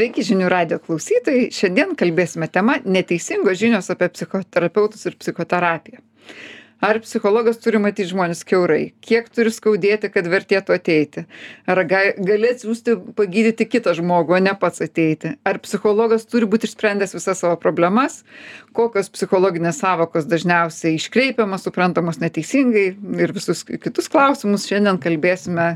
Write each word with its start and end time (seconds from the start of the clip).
Sveiki 0.00 0.22
žinių 0.24 0.46
radio 0.48 0.78
klausytojai. 0.80 1.50
Šiandien 1.52 1.90
kalbėsime 2.00 2.46
tema 2.48 2.78
neteisingos 2.88 3.58
žinios 3.60 3.90
apie 3.92 4.06
psichoterapeutus 4.14 5.04
ir 5.10 5.18
psichoterapiją. 5.20 6.00
Ar 6.80 6.96
psichologas 7.04 7.58
turi 7.60 7.76
matyti 7.76 8.08
žmonės 8.08 8.40
keurai? 8.48 8.94
Kiek 9.04 9.26
turi 9.28 9.50
skaudėti, 9.52 10.08
kad 10.14 10.24
vertėtų 10.32 10.72
ateiti? 10.78 11.26
Ar 11.68 11.82
gali 11.84 12.48
atsiųsti 12.48 12.94
pagydyti 13.18 13.66
kitą 13.68 13.92
žmogų, 13.98 14.38
o 14.38 14.40
ne 14.40 14.54
pats 14.56 14.80
ateiti? 14.86 15.34
Ar 15.44 15.60
psichologas 15.60 16.24
turi 16.30 16.48
būti 16.48 16.70
išsprendęs 16.70 17.12
visas 17.18 17.44
savo 17.44 17.58
problemas? 17.60 18.22
Kokios 18.72 19.12
psichologinės 19.12 19.82
savokos 19.84 20.24
dažniausiai 20.30 20.96
iškreipiamas, 20.96 21.68
suprantamos 21.68 22.22
neteisingai 22.24 22.86
ir 22.96 23.36
visus 23.36 23.60
kitus 23.68 24.08
klausimus 24.08 24.64
šiandien 24.70 25.02
kalbėsime 25.04 25.74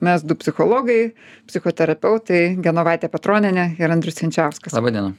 mes 0.00 0.24
du 0.24 0.40
psichologai, 0.40 1.12
psichoterapeutai, 1.50 2.56
Genovaitė 2.64 3.12
Petroninė 3.12 3.74
ir 3.76 3.92
Andrius 3.92 4.22
Senčiauskas. 4.24 4.72
Labadiena. 4.76 5.12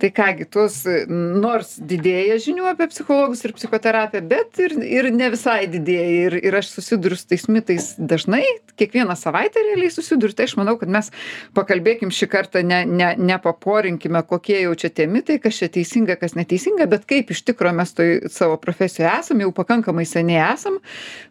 Tai 0.00 0.10
kągi, 0.14 0.46
tuos 0.50 0.80
nors 1.08 1.74
didėja 1.78 2.36
žinių 2.42 2.66
apie 2.72 2.88
psichologus 2.90 3.44
ir 3.46 3.54
psichoterapiją, 3.56 4.22
bet 4.28 4.60
ir, 4.62 4.74
ir 4.82 5.08
ne 5.14 5.30
visai 5.32 5.64
didėja. 5.70 6.12
Ir, 6.24 6.36
ir 6.50 6.56
aš 6.58 6.70
susiduriu 6.76 7.18
su 7.18 7.28
tais 7.30 7.46
mitais 7.52 7.90
dažnai, 7.98 8.42
kiekvieną 8.80 9.16
savaitę 9.18 9.62
realiai 9.62 9.92
susiduriu. 9.94 10.34
Tai 10.36 10.48
aš 10.48 10.56
manau, 10.60 10.76
kad 10.80 10.90
mes 10.92 11.10
pakalbėkim 11.56 12.12
šį 12.14 12.28
kartą, 12.32 12.64
ne, 12.66 12.82
ne, 12.88 13.10
nepaporinkime, 13.18 14.22
kokie 14.28 14.60
jau 14.62 14.74
čia 14.78 14.90
tie 14.94 15.08
mitai, 15.10 15.38
kas 15.42 15.60
čia 15.60 15.70
teisinga, 15.72 16.18
kas 16.20 16.36
neteisinga, 16.38 16.88
bet 16.90 17.06
kaip 17.10 17.32
iš 17.34 17.44
tikrųjų 17.50 17.78
mes 17.80 17.94
toj 17.96 18.14
savo 18.34 18.58
profesijoje 18.60 19.10
esame, 19.12 19.46
jau 19.46 19.54
pakankamai 19.56 20.06
seniai 20.08 20.42
esam, 20.52 20.80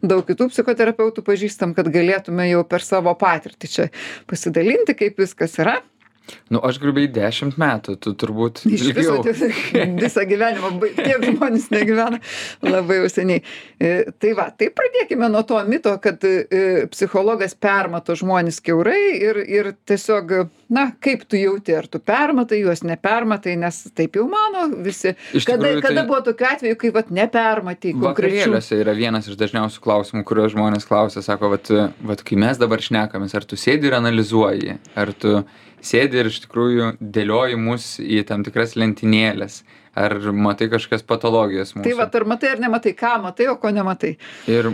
daug 0.04 0.26
kitų 0.28 0.50
psichoterapeutų 0.54 1.26
pažįstam, 1.26 1.76
kad 1.78 1.90
galėtume 1.94 2.48
jau 2.50 2.64
per 2.68 2.86
savo 2.86 3.14
patirtį 3.20 3.72
čia 3.76 3.90
pasidalinti, 4.30 4.96
kaip 4.98 5.20
viskas 5.22 5.60
yra. 5.62 5.80
Nu, 6.54 6.62
aš 6.64 6.78
grubiai 6.80 7.10
dešimt 7.12 7.58
metų, 7.60 7.98
tu 8.02 8.14
turbūt. 8.20 8.64
Iš 8.70 8.84
viso 8.96 9.18
visą 10.04 10.26
gyvenimą, 10.30 10.72
tiek 10.96 11.26
žmonės 11.26 11.68
negyvena 11.74 12.20
labai 12.64 13.02
jau 13.02 13.10
seniai. 13.12 13.44
E, 13.80 13.94
tai 14.22 14.32
va, 14.38 14.48
tai 14.56 14.70
pradėkime 14.76 15.28
nuo 15.34 15.44
to 15.48 15.60
mito, 15.68 15.96
kad 16.04 16.24
e, 16.28 16.86
psichologas 16.94 17.58
permato 17.60 18.16
žmonės 18.20 18.62
keurai 18.64 19.02
ir, 19.18 19.42
ir 19.44 19.72
tiesiog, 19.90 20.36
na, 20.74 20.86
kaip 21.04 21.26
tu 21.30 21.40
jauti, 21.40 21.76
ar 21.78 21.88
tu 21.92 22.02
permatai 22.04 22.62
juos, 22.64 22.84
nepermatai, 22.88 23.56
nes 23.60 23.80
taip 23.96 24.18
jau 24.20 24.26
mano 24.30 24.66
visi. 24.86 25.14
Kada, 25.46 25.76
kada 25.84 26.02
tai... 26.02 26.08
buvo 26.10 26.22
tokiu 26.26 26.50
atveju, 26.50 26.80
kai 26.82 26.94
vat, 26.96 27.12
nepermatai? 27.14 27.94
Vakarėliuose 28.04 28.80
yra 28.82 28.96
vienas 28.98 29.30
iš 29.30 29.38
dažniausių 29.40 29.84
klausimų, 29.84 30.26
kuriuos 30.30 30.56
žmonės 30.56 30.90
klausia, 30.90 31.24
sako, 31.26 31.54
vat, 31.54 31.70
vat, 32.02 32.26
kai 32.26 32.40
mes 32.42 32.62
dabar 32.62 32.84
šnekamės, 32.84 33.38
ar 33.38 33.48
tu 33.48 33.60
sėdi 33.60 33.92
ir 33.92 34.00
analizuoji, 34.00 34.80
ar 35.00 35.14
tu 35.14 35.40
sėdi 35.84 36.22
ir 36.22 36.32
iš 36.32 36.44
tikrųjų 36.48 36.96
dėlioji 37.00 37.60
mus 37.60 37.96
į 38.02 38.24
tam 38.30 38.46
tikras 38.48 38.78
lentynėles 38.80 39.62
ar 39.94 40.16
matai 40.34 40.70
kažkokias 40.72 41.06
patologijas 41.06 41.76
mūsų. 41.76 41.86
Tai 41.86 41.98
va, 42.00 42.08
ar 42.10 42.26
matai 42.30 42.54
ar 42.56 42.62
nematai, 42.64 42.96
ką 42.98 43.14
matai, 43.22 43.48
o 43.52 43.58
ko 43.62 43.70
nematai. 43.74 44.16
Ir 44.50 44.72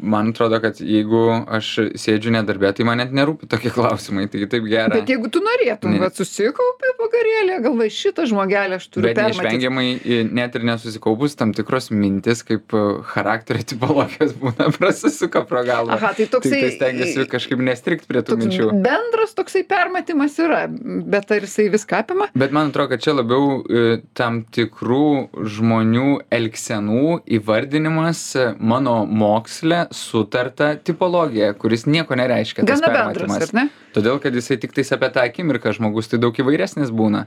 man 0.00 0.32
atrodo, 0.32 0.58
kad 0.62 0.80
jeigu 0.80 1.22
aš 1.52 1.70
sėdžiu 2.00 2.32
nedarbė, 2.34 2.72
tai 2.76 2.86
man 2.88 3.00
net 3.02 3.14
nerūpi 3.14 3.48
tokie 3.50 3.72
klausimai, 3.76 4.26
tai 4.32 4.46
taip 4.50 4.66
gerai. 4.70 5.02
Bet 5.02 5.12
jeigu 5.12 5.30
tu 5.32 5.42
norėtum, 5.44 5.94
ne... 5.94 6.10
susikaupi 6.16 6.94
pagarėlė, 7.00 7.60
galvai 7.66 7.88
šitą 7.92 8.26
žmogelį 8.30 8.78
aš 8.80 8.88
turiu. 8.88 9.10
Bet 9.10 9.20
neišvengiamai, 9.20 9.86
net 10.32 10.58
ir 10.58 10.66
nesusikaupus, 10.68 11.36
tam 11.38 11.54
tikros 11.56 11.90
mintis, 11.94 12.44
kaip 12.46 12.74
e, 12.76 12.84
charakterio 13.12 13.66
tipologijos 13.72 14.34
būna 14.40 14.70
prasisuka 14.78 15.44
pro 15.48 15.64
galvą. 15.68 15.98
Aha, 15.98 16.12
tai 16.18 16.28
toksai. 16.32 16.52
Tai, 16.52 16.60
tai 16.62 16.72
stengiasi 16.78 17.28
kažkaip 17.30 17.62
nestrikt 17.64 18.08
prie 18.10 18.24
tų 18.26 18.40
minčių. 18.42 18.68
Bendras 18.82 19.36
toksai 19.38 19.64
permatimas 19.68 20.36
yra, 20.42 20.64
bet 20.68 21.30
ar 21.34 21.46
jisai 21.46 21.68
viską 21.72 22.02
apima? 22.02 22.28
Bet 22.38 22.54
man 22.54 22.72
atrodo, 22.72 22.92
kad 22.94 23.04
čia 23.04 23.16
labiau 23.16 23.60
e, 23.62 24.00
tam 24.18 24.42
tik 24.52 24.72
tikrų 24.72 25.46
žmonių 25.52 26.08
elgsenų 26.32 27.22
įvardinimas 27.36 28.20
mano 28.58 29.02
moksle 29.06 29.71
sutarta 29.96 30.74
tipologija, 30.76 31.52
kuris 31.58 31.86
nieko 31.86 32.16
nereiškia. 32.18 32.66
Gana 32.68 32.92
bendras, 32.92 33.52
ne? 33.56 33.68
Todėl, 33.96 34.20
kad 34.22 34.36
jisai 34.36 34.58
tik 34.62 34.74
tais 34.76 34.92
apie 34.94 35.10
tą 35.14 35.24
akimirką 35.26 35.74
žmogus 35.76 36.12
tai 36.12 36.20
daug 36.22 36.36
įvairesnis 36.38 36.92
būna. 36.94 37.26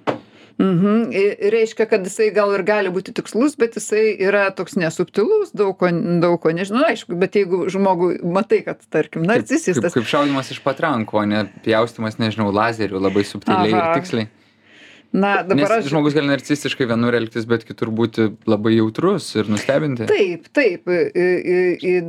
Mhm. 0.58 1.12
Reiškia, 1.52 1.84
kad 1.90 2.06
jisai 2.08 2.30
gal 2.36 2.54
ir 2.56 2.64
gali 2.64 2.92
būti 2.94 3.12
tikslus, 3.16 3.58
bet 3.60 3.76
jisai 3.76 4.14
yra 4.24 4.48
toks 4.56 4.78
nesubtilus, 4.80 5.52
daug 5.52 5.76
ko, 5.80 5.90
daug 6.24 6.38
ko 6.40 6.54
nežinau, 6.56 6.86
aišku, 6.88 7.18
bet 7.20 7.36
jeigu 7.36 7.66
žmogų 7.72 8.14
matai, 8.24 8.62
kad, 8.64 8.80
tarkim, 8.88 9.26
narcisistas. 9.28 9.82
Kaip, 9.82 9.92
kaip, 9.92 10.06
kaip 10.06 10.12
šaudimas 10.14 10.54
iš 10.56 10.62
patranko, 10.64 11.26
ne 11.28 11.44
pjaustimas, 11.66 12.16
nežinau, 12.24 12.54
lazeriu 12.56 13.04
labai 13.04 13.26
subtiliai 13.28 13.76
Aha. 13.76 13.92
ir 13.92 14.00
tiksliai. 14.00 14.32
Na, 15.16 15.32
dabar 15.48 15.64
Nes 15.64 15.72
aš... 15.78 15.90
žmogus 15.94 16.16
gali 16.16 16.28
narcistiškai 16.28 16.88
vienur 16.90 17.16
elgtis, 17.16 17.46
bet 17.48 17.64
kitur 17.68 17.92
būti 17.96 18.28
labai 18.50 18.74
jautrus 18.76 19.30
ir 19.40 19.48
nustebinti. 19.52 20.08
Taip, 20.10 20.50
taip. 20.56 20.92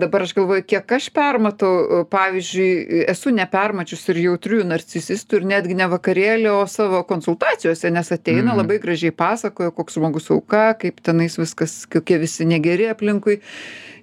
Dabar 0.01 0.27
aš 0.27 0.35
galvoju, 0.37 0.65
kiek 0.67 0.97
aš 0.99 1.09
permatau, 1.15 2.03
pavyzdžiui, 2.11 3.07
esu 3.13 3.33
nepermačius 3.37 4.03
ir 4.13 4.23
jautrių 4.25 4.65
narcisistų 4.73 5.41
ir 5.41 5.49
netgi 5.55 5.79
ne 5.79 5.89
vakarėlį, 5.93 6.51
o 6.57 6.65
savo 6.71 7.05
konsultacijose, 7.07 7.93
nes 7.95 8.13
ateina 8.15 8.51
mm. 8.51 8.61
labai 8.63 8.81
gražiai 8.83 9.15
pasakoja, 9.15 9.75
koks 9.77 10.01
žmogus 10.01 10.31
auka, 10.35 10.73
kaip 10.81 10.99
tenais 11.07 11.39
viskas, 11.39 11.85
kokie 11.91 12.19
visi 12.23 12.49
negeri 12.49 12.91
aplinkui 12.91 13.41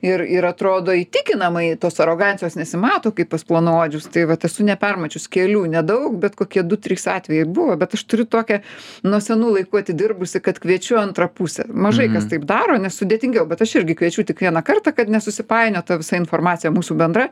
ir 0.04 0.24
ir 0.28 0.46
atrodo 0.46 0.94
įtikinamai 0.98 1.66
tos 1.82 2.00
arogancijos 2.04 2.58
nesimato 2.60 3.14
kaip 3.16 3.32
pas 3.32 3.46
plonaodžius 3.48 4.10
tai 4.14 4.26
vat 4.30 4.44
esu 4.48 4.66
nepermačius 4.68 5.30
kelių 5.32 5.64
nedaug 5.78 6.18
bet 6.24 6.36
kokie 6.40 6.64
du 6.68 6.78
trys 6.78 7.08
atvejai 7.12 7.48
buvo 7.48 7.78
bet 7.80 7.96
aš 7.98 8.04
turiu 8.12 8.28
tokią 8.36 8.60
nuo 9.08 9.22
senų 9.24 9.54
laikų 9.58 9.82
atidirbusi 9.84 10.44
kad 10.44 10.60
kviečiu 10.64 11.00
antrą 11.02 11.30
pusę. 11.32 11.66
Mažai 11.70 12.10
kas 12.14 12.28
taip 12.32 12.48
daro 12.50 12.78
nes 12.82 12.98
sudėtingiau 13.00 13.48
bet 13.50 13.64
aš 13.64 13.78
irgi 13.82 13.98
kviečiu 14.02 14.28
tik 14.28 14.44
vieną 14.44 14.64
kartą 14.66 14.94
kad 14.96 15.12
nesusipainiotų 15.14 16.02
visa 16.04 16.20
informacija 16.20 16.74
mūsų 16.74 17.00
bendra 17.00 17.30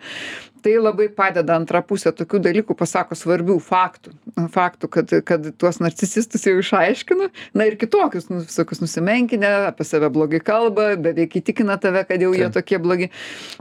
tai 0.63 0.77
labai 0.79 1.09
padeda 1.13 1.57
antra 1.59 1.81
pusė 1.85 2.13
tokių 2.15 2.41
dalykų 2.47 2.77
pasako 2.77 3.17
svarbių 3.17 3.57
faktų 3.65 4.15
faktų 4.51 4.91
kad 4.91 5.15
kad 5.27 5.51
tuos 5.61 5.81
narcisistus 5.83 6.45
jau 6.47 6.57
išaiškinu 6.61 7.29
na 7.57 7.67
ir 7.69 7.77
kitokius 7.81 8.29
nu 8.31 8.41
visokius 8.45 8.83
nusimenkinę 8.83 9.51
apie 9.71 9.87
save 9.87 10.09
blogai 10.13 10.41
kalba 10.43 10.95
beveik 10.95 11.39
įtikina 11.41 11.77
tave 11.81 12.03
kad 12.07 12.21
jau 12.21 12.33
jie 12.35 12.49
tokie 12.53 12.79
blogi. 12.81 13.09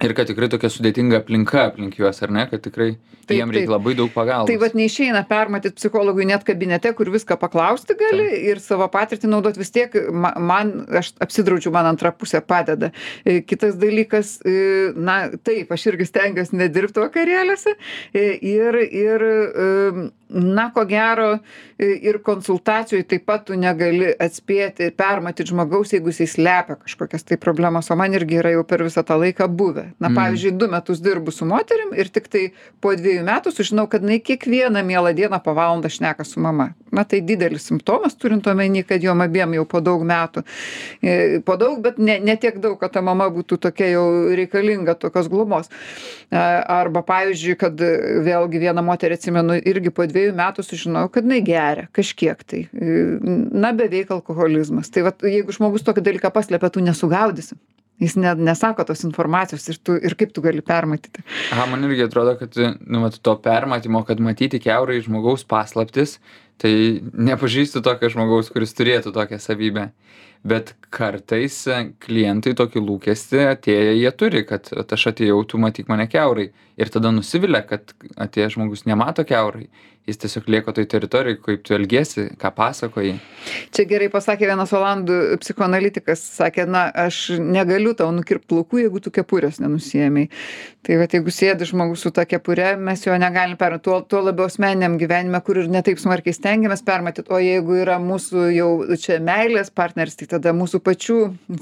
Ir 0.05 0.15
kad 0.17 0.29
tikrai 0.31 0.51
tokia 0.53 0.71
sudėtinga 0.73 1.21
aplinka 1.23 1.67
aplink 1.69 1.99
juos, 2.01 2.21
ar 2.25 2.33
ne, 2.35 2.47
kad 2.51 2.63
tikrai 2.65 2.91
taip, 3.27 3.37
jiem 3.39 3.55
reikia 3.55 3.73
labai 3.75 3.95
daug 3.99 4.11
pagalbos. 4.15 4.51
Tai 4.51 4.59
vad 4.63 4.77
neišeina 4.79 5.23
permatyti 5.31 5.79
psichologui 5.79 6.27
net 6.29 6.45
kabinete, 6.47 6.93
kur 6.97 7.11
viską 7.13 7.39
paklausti 7.41 7.97
gali 7.99 8.27
taip. 8.27 8.47
ir 8.53 8.63
savo 8.65 8.89
patirtį 8.93 9.31
naudoti 9.31 9.63
vis 9.63 9.73
tiek, 9.75 9.95
man, 10.13 10.73
aš 11.01 11.13
apsidraudžiu, 11.23 11.73
man 11.75 11.91
antra 11.93 12.13
pusė 12.17 12.43
padeda. 12.45 12.91
E, 13.25 13.41
kitas 13.47 13.79
dalykas, 13.81 14.37
e, 14.45 14.57
na 14.97 15.21
taip, 15.37 15.71
aš 15.75 15.87
irgi 15.93 16.09
stengiuosi 16.11 16.59
nedirbti 16.59 16.90
vakarėliuose 16.99 17.77
e, 18.15 18.25
ir, 18.41 18.81
ir 18.89 19.27
na, 20.31 20.69
ko 20.75 20.85
gero, 20.89 21.39
ir 21.81 22.21
konsultacijoj 22.23 23.03
taip 23.09 23.25
pat 23.29 23.47
tu 23.49 23.57
negali 23.59 24.11
atspėti, 24.21 24.91
permatyti 24.97 25.51
žmogaus, 25.51 25.95
jeigu 25.95 26.13
jisai 26.13 26.29
slepia 26.31 26.77
kažkokias 26.81 27.25
tai 27.27 27.39
problemas, 27.41 27.91
o 27.91 27.97
man 27.99 28.15
irgi 28.17 28.41
yra 28.41 28.53
jau 28.55 28.65
per 28.69 28.85
visą 28.87 29.05
tą 29.07 29.17
laiką 29.21 29.49
buvę. 29.49 29.87
Na, 29.99 30.11
mm. 30.11 30.19
pavyzdžiui, 30.19 30.53
du 30.61 30.69
metus 30.71 31.03
dirbu 31.05 31.35
su 31.35 31.49
moterim 31.49 31.95
ir 31.97 32.11
tik 32.13 32.29
tai 32.33 32.45
po 32.83 32.93
dviejų 32.97 33.25
metų 33.27 33.55
sužinau, 33.55 33.87
kad 33.91 34.05
jinai 34.05 34.21
kiekvieną 34.25 34.85
mielą 34.87 35.15
dieną 35.17 35.41
po 35.45 35.55
valandą 35.57 35.91
šneka 35.93 36.27
su 36.29 36.43
mama. 36.43 36.71
Na, 36.93 37.05
tai 37.07 37.21
didelis 37.23 37.69
simptomas, 37.71 38.17
turint 38.19 38.47
omeny, 38.51 38.83
kad 38.87 39.03
jom 39.03 39.23
abiem 39.23 39.55
jau 39.55 39.67
po 39.71 39.81
daug 39.85 40.03
metų. 40.07 40.43
Po 41.47 41.57
daug, 41.61 41.79
bet 41.85 42.01
ne, 42.03 42.19
ne 42.23 42.35
tiek 42.41 42.59
daug, 42.63 42.77
kad 42.81 42.93
ta 42.97 43.03
mama 43.05 43.29
būtų 43.31 43.61
tokia 43.63 43.93
jau 43.93 44.07
reikalinga 44.37 44.97
tokios 44.99 45.31
glumos. 45.31 45.71
Arba, 46.31 47.03
pavyzdžiui, 47.07 47.57
kad 47.59 47.81
vėlgi 48.27 48.63
vieną 48.63 48.85
moterį 48.87 49.19
atsimenu, 49.19 49.59
irgi 49.71 49.95
po 49.95 50.07
dviejų 50.11 50.20
metų 50.37 50.65
sužinojau, 50.67 51.11
kad 51.15 51.27
jinai 51.27 51.41
geria 51.47 51.89
kažkiek 51.97 52.45
tai. 52.47 52.63
Na 52.73 53.73
beveik 53.77 54.13
alkoholizmas. 54.15 54.93
Tai 54.93 55.07
vat 55.09 55.27
jeigu 55.27 55.55
žmogus 55.57 55.87
tokį 55.87 56.05
dalyką 56.07 56.33
paslepia 56.35 56.73
tu 56.73 56.85
nesugaudysi. 56.85 57.59
Jis 58.01 58.15
ne 58.17 58.33
nesako 58.41 58.87
tos 58.89 59.03
informacijos 59.05 59.67
ir 59.69 59.81
tu 59.85 59.97
ir 60.01 60.15
kaip 60.17 60.31
tu 60.33 60.41
gali 60.45 60.63
permatyti. 60.65 61.21
Aha 61.53 61.67
man 61.69 61.85
irgi 61.85 62.07
atrodo 62.07 62.33
kad 62.41 62.57
nu 62.81 63.03
vat 63.03 63.19
to 63.21 63.35
permatymo 63.45 64.01
kad 64.09 64.23
matyti 64.25 64.61
kiaurai 64.63 65.03
žmogaus 65.05 65.45
paslaptis 65.45 66.17
tai 66.61 66.73
nepažįstu 67.01 67.83
tokio 67.85 68.09
žmogaus 68.13 68.49
kuris 68.53 68.73
turėtų 68.77 69.13
tokią 69.17 69.41
savybę 69.41 69.91
bet 70.47 70.75
kartais 70.91 71.57
klientai 72.03 72.55
tokį 72.59 72.83
lūkestį 72.83 73.45
atėję 73.53 73.95
jie 74.01 74.11
turi 74.17 74.43
kad 74.49 74.71
vat 74.75 74.97
aš 74.97 75.11
atėjau 75.13 75.43
tu 75.47 75.61
matyk 75.63 75.91
mane 75.93 76.09
kiaurai. 76.11 76.51
Ir 76.81 76.89
tada 76.89 77.13
nusivilia 77.13 77.61
kad 77.67 77.93
atėjęs 78.17 78.57
žmogus 78.57 78.87
nemato 78.89 79.25
kiaurai. 79.29 79.69
Jis 80.09 80.17
tiesiog 80.17 80.47
lieka 80.51 80.73
toj 80.75 80.87
teritorijoj 80.91 81.37
kaip 81.45 81.61
tu 81.67 81.75
elgiesi 81.77 82.23
ką 82.41 82.51
pasakoji. 82.57 83.13
Čia 83.77 83.85
gerai 83.87 84.09
pasakė 84.11 84.49
vienas 84.49 84.73
olandų 84.75 85.19
psichoanalitikas. 85.43 86.23
Sakė 86.39 86.65
na 86.67 86.87
aš 87.05 87.19
negaliu 87.39 87.93
tau 87.99 88.09
nukirpt 88.17 88.49
plaukų 88.51 88.81
jeigu 88.81 89.03
tu 89.05 89.13
kepurės 89.15 89.61
nenusiėmei. 89.61 90.31
Tai 90.87 90.97
vat 91.03 91.15
jeigu 91.15 91.35
sėdi 91.35 91.69
žmogus 91.69 92.07
su 92.07 92.11
ta 92.17 92.25
kepure 92.25 92.73
mes 92.81 93.05
jo 93.05 93.19
negalim 93.21 93.59
per 93.61 93.77
tuo 93.85 94.01
tuo 94.01 94.25
labiau 94.25 94.49
asmeniniam 94.49 94.97
gyvenime 94.99 95.43
kur 95.45 95.61
ir 95.61 95.69
ne 95.69 95.85
taip 95.85 96.01
smarkiai 96.01 96.35
stengiamės 96.35 96.83
permatyt. 96.87 97.29
O 97.29 97.39
jeigu 97.39 97.77
yra 97.85 98.01
mūsų 98.01 98.49
jau 98.57 98.71
čia 99.05 99.21
meilės 99.21 99.69
partneris 99.69 100.17
tai 100.17 100.30
tada 100.31 100.53
mūsų 100.57 100.81
pačių 100.87 101.17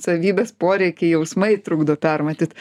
savybės 0.04 0.52
poreikiai 0.60 1.14
jausmai 1.14 1.54
trukdo 1.64 1.96
permatyt 2.00 2.52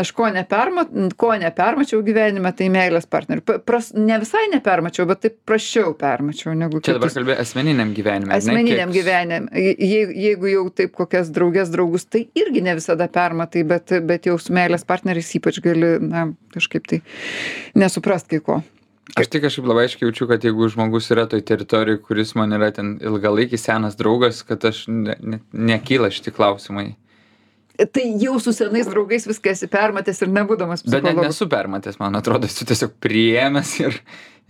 aš 0.00 0.12
ko 0.16 0.28
neperma 0.34 0.86
ko 1.20 1.30
nepermačiau 1.42 2.00
gyvenime 2.06 2.52
tai 2.56 2.70
meilės 2.72 3.06
partnerių 3.10 3.44
pa 3.46 3.58
pras 3.70 3.92
ne 3.94 4.18
visai 4.22 4.46
nepermačiau 4.54 5.06
bet 5.10 5.22
taip 5.26 5.36
prasčiau 5.48 5.92
permačiau 6.00 6.54
negu 6.56 6.80
Čia 6.80 6.96
dabar 6.96 7.08
kitus. 7.10 7.18
kalbėjai 7.20 7.44
asmeniniam 7.44 7.94
gyvenime. 7.96 8.32
ar 8.32 8.38
ne? 8.38 8.42
asmeniniam 8.42 8.90
Kiek- 8.90 8.98
gyvenime 9.02 9.64
jei 9.84 10.04
jeigu 10.26 10.50
jau 10.54 10.64
taip 10.80 10.94
kokias 10.96 11.30
drauges 11.34 11.70
draugus 11.74 12.04
tai 12.08 12.26
irgi 12.34 12.62
ne 12.64 12.74
visada 12.80 13.08
permatai 13.12 13.62
bet 13.64 13.92
bet 14.08 14.26
jau 14.30 14.38
su 14.40 14.52
meilės 14.56 14.84
partneriais 14.88 15.30
ypač 15.38 15.60
gali 15.64 15.96
na 16.00 16.28
kažkaip 16.54 16.86
tai 16.90 17.02
nesuprast 17.78 18.28
kai 18.30 18.40
ko 18.40 18.60
Aš 19.18 19.28
tik 19.32 19.42
kažkaip 19.44 19.66
labai 19.66 19.86
aiškiai 19.88 20.08
jaučiu, 20.08 20.26
kad 20.30 20.44
jeigu 20.44 20.68
žmogus 20.70 21.10
yra 21.14 21.26
toj 21.30 21.42
teritorijai, 21.46 21.98
kuris 22.04 22.34
man 22.38 22.52
yra 22.56 22.70
ten 22.74 22.96
ilgalaikis 23.02 23.64
senas 23.66 23.96
draugas, 23.98 24.42
kad 24.46 24.64
aš 24.68 24.84
ne, 24.88 25.16
ne, 25.20 25.40
nekyla 25.52 26.10
šitie 26.14 26.34
klausimai. 26.36 26.92
tai 27.94 28.04
jau 28.20 28.36
su 28.40 28.52
senais 28.52 28.88
draugais 28.90 29.24
viską 29.26 29.54
esi 29.54 29.68
permatęs 29.72 30.20
ir 30.22 30.32
nebūdamas 30.34 30.84
Bet 30.84 30.92
net 30.92 31.02
psichologu 31.02 31.28
nesu 31.30 31.48
permatęs, 31.48 31.96
man 32.02 32.18
atrodo, 32.18 32.50
esu 32.50 32.66
tiesiog 32.68 32.92
priėmęs 33.00 33.72
ir, 33.80 33.96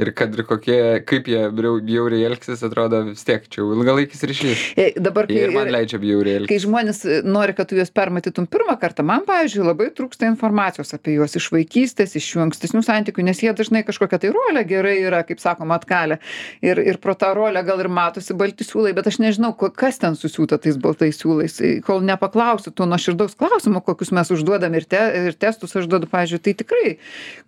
ir 0.01 0.11
kad 0.17 0.35
ir 0.35 0.43
kokie, 0.49 0.81
kaip 1.07 1.29
jie 1.31 1.45
bjauriai 1.55 2.25
elgsis, 2.27 2.65
atrodo 2.67 3.03
vis 3.11 3.25
tiek 3.29 3.47
čia 3.53 3.63
ilgalaikis 3.63 4.25
ryšys. 4.27 4.65
E, 4.81 4.89
dabar 4.99 5.29
kai 5.31 5.39
Ir 5.45 5.55
man 5.55 5.71
leidžia 5.73 6.01
bjauriai 6.03 6.41
kai 6.41 6.43
elgtis. 6.43 6.65
žmonės 6.67 7.03
e, 7.07 7.21
nori 7.27 7.55
kad 7.57 7.71
tu 7.71 7.79
juos 7.79 7.93
permatytum 7.95 8.49
pirmą 8.51 8.77
kartą 8.83 9.07
man 9.07 9.23
pavyzdžiui 9.29 9.69
labai 9.69 9.91
trūksta 9.95 10.29
informacijos 10.31 10.95
apie 10.97 11.17
juos 11.21 11.39
iš 11.39 11.51
vaikystės 11.55 12.17
iš 12.19 12.33
jų 12.35 12.45
ankstesnių 12.49 12.83
santykių 12.87 13.29
nes 13.31 13.45
jie 13.45 13.55
dažnai 13.57 13.85
kažkokią 13.87 14.21
tai 14.25 14.35
rolę 14.35 14.65
gerai 14.67 14.97
yra 15.05 15.23
kaip 15.29 15.43
sakoma 15.43 15.79
atkalę 15.81 16.19
ir 16.67 16.83
ir 16.83 16.99
pro 16.99 17.15
tą 17.15 17.33
rolę 17.39 17.63
gal 17.67 17.81
ir 17.85 17.93
matosi 17.93 18.35
balti 18.35 18.67
siūlai 18.67 18.95
bet 18.97 19.07
aš 19.11 19.21
nežinau 19.23 19.55
kas 19.55 20.03
ten 20.03 20.19
susiūta 20.19 20.59
tais 20.59 20.81
baltais 20.81 21.21
siūlais 21.21 21.61
E, 21.61 21.81
kol 21.85 22.01
nepaklausiu 22.05 22.73
to 22.73 22.87
nuoširdaus 22.89 23.37
klausimo 23.39 23.83
kokius 23.85 24.13
mes 24.17 24.31
užduodam 24.33 24.75
ir 24.79 24.87
te 24.89 25.01
ir 25.29 25.37
testus 25.39 25.77
aš 25.77 25.89
duodu 25.91 26.09
pavyzdžiui 26.11 26.41
tai 26.47 26.55
tikrai 26.63 26.93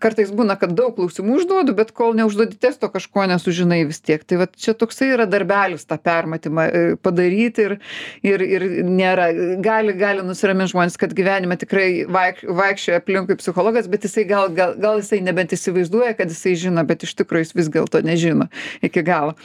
kartais 0.02 0.32
būna 0.34 0.58
kad 0.60 0.74
daug 0.76 0.94
klausimų 0.98 1.38
užduodu 1.40 1.74
bet 1.78 1.94
kol 1.96 2.14
neužduodi 2.42 2.60
testo 2.60 2.88
kažko 2.90 3.26
nesužinai 3.26 3.84
vis 3.86 4.00
tiek. 4.00 4.24
Tai 4.24 4.38
vat 4.42 4.56
čia 4.56 4.74
toksai 4.74 5.12
yra 5.14 5.26
darbelis 5.26 5.86
tą 5.86 5.98
permatymą 5.98 6.62
e, 6.62 6.96
padaryti 6.96 7.62
ir 7.62 7.78
ir 8.22 8.40
ir 8.42 8.62
nėra. 8.84 9.30
Gali 9.62 9.94
gali 9.94 10.22
nusiramint 10.22 10.70
žmonės 10.72 10.98
kad 10.98 11.12
gyvenime 11.14 11.56
tikrai 11.56 12.04
vaik 12.06 12.42
vaikščioja 12.42 13.00
aplinkui 13.00 13.36
psichologas 13.36 13.88
bet 13.88 14.04
jisai 14.04 14.24
gal 14.24 14.50
gal 14.50 14.74
gal 14.76 14.98
jisai 15.00 15.20
nebent 15.22 15.52
įsivaizduoja 15.52 16.16
kad 16.16 16.30
jisai 16.30 16.56
žino 16.56 16.84
bet 16.84 17.02
iš 17.02 17.14
tikro 17.14 17.38
jis 17.38 17.54
vis 17.54 17.70
dėlto 17.70 18.02
nežino 18.02 18.48
iki 18.82 19.02
galo 19.02 19.36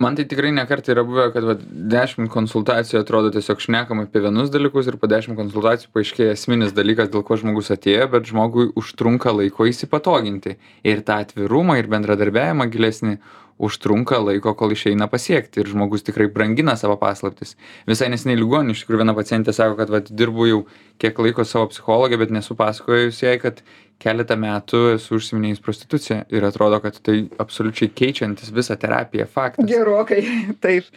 Man 0.00 0.14
tai 0.16 0.24
tikrai 0.24 0.50
nekart 0.56 0.86
yra 0.88 1.02
buvę, 1.04 1.26
kad 1.34 1.44
vat, 1.44 1.64
10 1.92 2.30
konsultacijų 2.32 3.02
atrodo 3.02 3.28
tiesiog 3.34 3.60
šnekam 3.60 4.00
apie 4.00 4.22
vienus 4.24 4.48
dalykus 4.52 4.88
ir 4.88 4.96
po 4.96 5.08
10 5.10 5.36
konsultacijų 5.36 5.90
paaiškėja 5.92 6.32
esminis 6.32 6.72
dalykas, 6.72 7.10
dėl 7.12 7.20
ko 7.28 7.36
žmogus 7.36 7.68
atėjo, 7.74 8.06
bet 8.14 8.30
žmogui 8.30 8.70
užtrunka 8.78 9.34
laiko 9.36 9.68
įsipatoginti. 9.68 10.56
Ir 10.88 11.04
tą 11.04 11.20
atvirumą 11.26 11.76
ir 11.76 11.90
bendradarbiavimą 11.92 12.70
gilesnį 12.72 13.18
užtrunka 13.62 14.18
laiko, 14.22 14.54
kol 14.58 14.74
išeina 14.74 15.08
pasiekti. 15.10 15.62
Ir 15.62 15.70
žmogus 15.72 16.04
tikrai 16.06 16.28
brangina 16.32 16.76
savo 16.80 16.96
paslaptis. 17.00 17.56
Visai 17.88 18.10
nesiniai 18.12 18.40
ligonį, 18.40 18.76
iš 18.76 18.84
tikrųjų 18.84 19.02
viena 19.04 19.16
pacientė 19.16 19.54
sako, 19.56 19.78
kad 19.80 19.92
vat, 19.92 20.10
dirbu 20.10 20.48
jau 20.48 20.60
kiek 21.02 21.18
laiko 21.24 21.46
savo 21.48 21.70
psichologė, 21.72 22.20
bet 22.22 22.34
nesu 22.34 22.56
pasakojus 22.58 23.22
jai, 23.24 23.36
kad 23.42 23.62
keletą 24.02 24.36
metų 24.40 24.82
esu 24.96 25.18
užsiminėjus 25.18 25.62
prostituciją. 25.62 26.22
Ir 26.34 26.48
atrodo, 26.48 26.80
kad 26.82 26.98
tai 27.06 27.22
absoliučiai 27.42 27.92
keičiantis 27.94 28.50
visą 28.54 28.78
terapiją 28.80 29.28
faktas. 29.30 29.68
gerokai 29.68 30.24
taip 30.64 30.88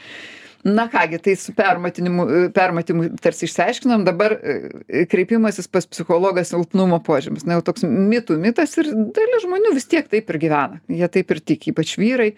na 0.65 0.87
ką 0.89 1.05
gi 1.11 1.19
tai 1.21 1.35
su 1.37 1.53
permatinimu 1.53 2.25
permatymu 2.55 3.09
tarsi 3.21 3.45
išsiaiškinom 3.45 4.05
dabar 4.07 4.33
e, 4.41 5.05
kreipimasis 5.09 5.69
pas 5.69 5.85
psichologą 5.85 6.43
silpnumo 6.47 6.97
požymis. 7.05 7.45
Na 7.45 7.59
jau 7.59 7.65
toks 7.69 7.85
mitų 7.85 8.39
mitas 8.41 8.73
ir 8.81 8.89
dalis 8.89 9.45
žmonių 9.45 9.75
vis 9.77 9.85
tiek 9.91 10.09
taip 10.09 10.31
ir 10.33 10.41
gyvena. 10.41 10.81
Jie 10.89 11.09
taip 11.13 11.35
ir 11.35 11.43
tiki 11.53 11.73
ypač 11.73 11.95
vyrai 12.01 12.31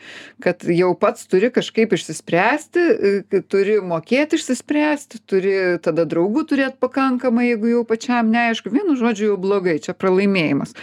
kad 0.44 0.68
jau 0.68 0.92
pats 1.00 1.28
turi 1.32 1.50
kažkaip 1.54 1.96
išsispręsti 1.96 2.84
e, 2.84 3.42
turi 3.48 3.80
mokėt 3.80 4.36
išsispręsti 4.38 5.24
turi 5.30 5.56
tada 5.84 6.06
draugų 6.10 6.46
turėt 6.52 6.80
pakankamai 6.84 7.52
jeigu 7.54 7.72
jau 7.78 7.84
pačiam 7.88 8.32
neaišku. 8.34 8.72
Vienu 8.74 8.98
žodžiu 9.00 9.32
jau 9.32 9.42
blogai 9.42 9.80
čia 9.84 9.96
pralaimėjimas. 9.98 10.76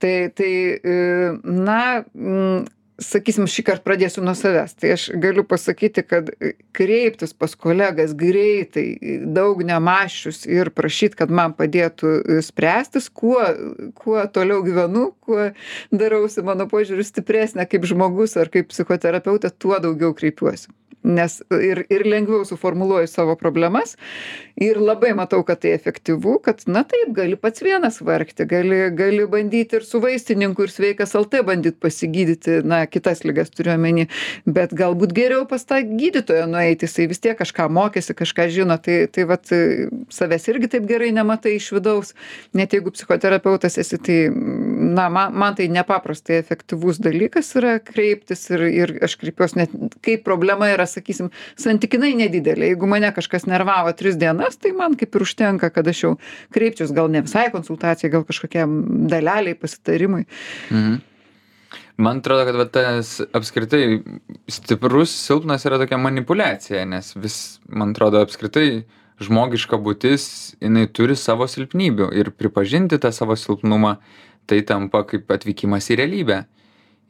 Tai 0.00 0.14
tai 0.38 0.52
e, 0.78 1.00
na 1.44 1.80
sakysim 3.00 3.48
šįkart 3.50 3.82
pradėsiu 3.86 4.22
nuo 4.24 4.34
savęs. 4.36 4.74
Tai 4.78 4.92
aš 4.94 5.06
galiu 5.22 5.44
pasakyti 5.48 6.04
kad 6.06 6.30
kreiptis 6.76 7.32
pas 7.36 7.54
kolegas 7.58 8.14
greitai 8.18 8.86
daug 9.36 9.62
nemąsčius 9.66 10.44
ir 10.50 10.72
prašyt 10.76 11.16
kad 11.18 11.32
man 11.32 11.54
padėtų 11.58 12.40
spręstis 12.46 13.10
kuo 13.10 13.40
kuo 13.98 14.20
toliau 14.32 14.62
gyvenu 14.66 15.10
kuo 15.24 15.50
darausi 15.90 16.44
mano 16.46 16.68
požiūriu 16.70 17.06
stipresnė 17.06 17.66
kaip 17.70 17.88
žmogus 17.88 18.36
ar 18.40 18.52
kaip 18.52 18.70
psichoterapeutė 18.72 19.52
tuo 19.58 19.80
daugiau 19.82 20.14
kreipiuosi. 20.16 20.70
Nes 21.00 21.38
ir 21.56 21.86
ir 21.88 22.04
lengviau 22.04 22.44
suformuluoju 22.44 23.08
savo 23.08 23.36
problemas 23.40 23.96
ir 24.60 24.76
labai 24.76 25.14
matau 25.16 25.40
kad 25.46 25.62
tai 25.62 25.72
efektyvu 25.72 26.36
kad 26.44 26.60
na 26.68 26.82
taip 26.84 27.14
gali 27.16 27.36
pats 27.40 27.62
vienas 27.64 28.00
vargti 28.04 28.44
gali 28.44 28.80
gali 28.96 29.24
bandyti 29.26 29.78
ir 29.78 29.84
su 29.88 30.00
vaistininku 30.02 30.66
ir 30.66 30.72
sveikas 30.72 31.14
lt 31.16 31.40
bandyt 31.48 31.78
pasigydyti 31.80 32.58
na 32.68 32.82
kitas 32.86 33.24
ligas 33.24 33.48
turiu 33.54 33.72
omeny. 33.74 34.06
Bet 34.44 34.74
galbūt 34.76 35.14
geriau 35.16 35.46
pas 35.48 35.64
tą 35.64 35.80
gydytoją 35.80 36.44
nueiti 36.50 36.84
jisai 36.84 37.06
vis 37.08 37.22
tiek 37.24 37.38
kažką 37.40 37.70
mokėsi 37.72 38.16
kažką 38.18 38.48
žino. 38.52 38.76
Tai 38.84 38.98
tai 39.14 39.24
vat 39.30 39.48
savęs 40.12 40.48
irgi 40.52 40.70
taip 40.76 40.84
gerai 40.90 41.08
nematai 41.16 41.56
iš 41.56 41.70
vidaus. 41.78 42.12
Net 42.52 42.76
jeigu 42.76 42.92
psichoterapeutas 42.92 43.78
esi 43.80 43.96
tai 43.96 44.18
na 44.30 45.08
man 45.08 45.32
man 45.32 45.56
tai 45.56 45.70
nepaprastai 45.72 46.36
efektyvus 46.42 47.00
dalykas 47.00 47.54
yra 47.56 47.78
kreiptis 47.80 48.44
ir 48.52 48.66
ir 48.68 48.94
aš 49.08 49.16
kreipiuos 49.22 49.56
net 49.56 49.72
kai 50.04 50.18
problema 50.20 50.68
yra 50.74 50.84
sakysim 50.84 51.32
santykinai 51.56 52.12
nedidelė. 52.20 52.74
Jeigu 52.74 52.90
mane 52.90 53.08
kažkas 53.16 53.48
nervavo 53.48 53.96
tris 53.96 54.20
dienas 54.20 54.49
tai 54.56 54.72
man 54.76 54.96
kaip 54.98 55.14
ir 55.14 55.26
užtenka 55.26 55.70
kad 55.70 55.86
aš 55.86 56.04
jau 56.04 56.14
kreipčiaus 56.54 56.94
gal 56.96 57.10
ne 57.12 57.22
visai 57.26 57.50
konsultacijai 57.54 58.10
gal 58.10 58.24
kažkokiam 58.26 58.80
dalelei 59.10 59.54
pasitarimui 59.54 60.26
Mhm. 60.70 60.94
Man 61.96 62.18
atrodo, 62.18 62.46
kad 62.48 62.56
va, 62.56 62.64
tas 62.64 63.18
apskritai 63.36 64.00
stiprus, 64.48 65.12
silpnas 65.12 65.66
yra 65.68 65.76
tokia 65.82 65.98
manipulacija, 66.00 66.86
nes 66.88 67.12
vis, 67.20 67.36
man 67.68 67.92
atrodo, 67.92 68.22
apskritai 68.24 68.86
žmogiška 69.20 69.76
būtis, 69.84 70.24
jinai 70.64 70.86
turi 70.88 71.16
savo 71.18 71.44
silpnybių 71.50 72.08
ir 72.16 72.32
pripažinti 72.32 72.96
tą 73.02 73.10
savo 73.12 73.36
silpnumą, 73.36 73.98
tai 74.48 74.62
tampa 74.64 75.02
kaip 75.10 75.28
atvykimas 75.28 75.90
į 75.92 76.00
realybę. 76.00 76.40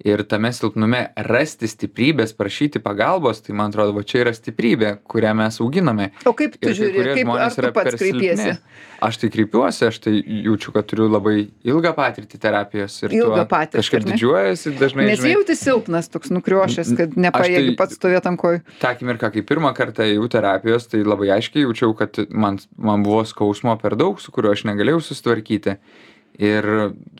Ir 0.01 0.23
tame 0.25 0.49
silpnume 0.57 1.11
rasti 1.29 1.69
stiprybės, 1.69 2.31
prašyti 2.33 2.81
pagalbos, 2.81 3.43
tai 3.45 3.53
man 3.53 3.69
atrodo, 3.69 3.93
va 3.93 4.01
čia 4.01 4.23
yra 4.23 4.33
stiprybė, 4.33 4.95
kurią 5.05 5.35
mes 5.37 5.59
auginame. 5.61 6.07
o 6.25 6.33
kaip 6.33 6.55
tu 6.57 6.73
žiūri 6.73 7.19
kaip 7.19 7.33
ar 7.35 7.53
tu 7.53 7.73
pats 7.77 7.99
kreipiesi. 8.01 8.55
Aš 9.01 9.17
tai 9.21 9.29
kreipiuosi, 9.33 9.85
aš 9.89 9.99
tai 10.05 10.13
jaučiu, 10.45 10.73
kad 10.73 10.89
turiu 10.89 11.07
labai 11.09 11.51
ilgą 11.65 11.93
patirtį 11.97 12.41
terapijos 12.41 12.97
ir 13.05 13.15
Ilgą 13.17 13.45
patirtį, 13.49 13.81
kažkaip 13.81 14.05
didžiuojasi 14.09 14.73
dažnai. 14.77 15.07
žinai, 15.07 15.17
nesijauti 15.17 15.57
silpnas 15.57 16.09
toks 16.13 16.33
nukriošęs 16.33 16.97
kad 16.97 17.17
nepajėgi 17.17 17.73
tai- 17.73 17.77
pats 17.81 17.97
stovėt 17.97 18.29
ant 18.29 18.41
kojų 18.41 18.61
tą 18.81 18.93
akimirką, 18.93 19.33
kai 19.33 19.43
pirmą 19.43 19.73
kartą 19.77 20.05
ėjau 20.05 20.29
terapijos, 20.33 20.89
tai 20.89 21.01
labai 21.05 21.29
aiškiai 21.37 21.65
jaučiau, 21.65 21.97
kad 21.97 22.17
man, 22.29 22.59
man 22.77 23.03
buvo 23.03 23.25
skausmo 23.25 23.77
per 23.81 23.97
daug, 23.97 24.21
su 24.21 24.33
kuriuo 24.33 24.53
aš 24.53 24.65
negalėjau 24.65 25.01
susitvarkyti. 25.01 25.77
Ir 26.41 26.67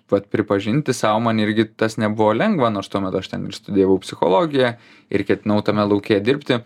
vat, 0.09 0.31
pripažinti 0.33 0.95
savo 0.97 1.21
man 1.21 1.41
irgi 1.43 1.67
tas 1.77 1.99
nebuvo 2.01 2.33
lengva, 2.33 2.71
nors 2.73 2.89
tuo 2.89 3.03
metu 3.05 3.21
aš 3.21 3.29
ten 3.35 3.45
ir 3.49 3.57
studijavau 3.57 3.99
psichologiją 4.01 4.75
ir 5.13 5.25
ketinau 5.29 5.61
tame 5.67 5.85
laukia 5.85 6.23
dirbti. 6.25 6.63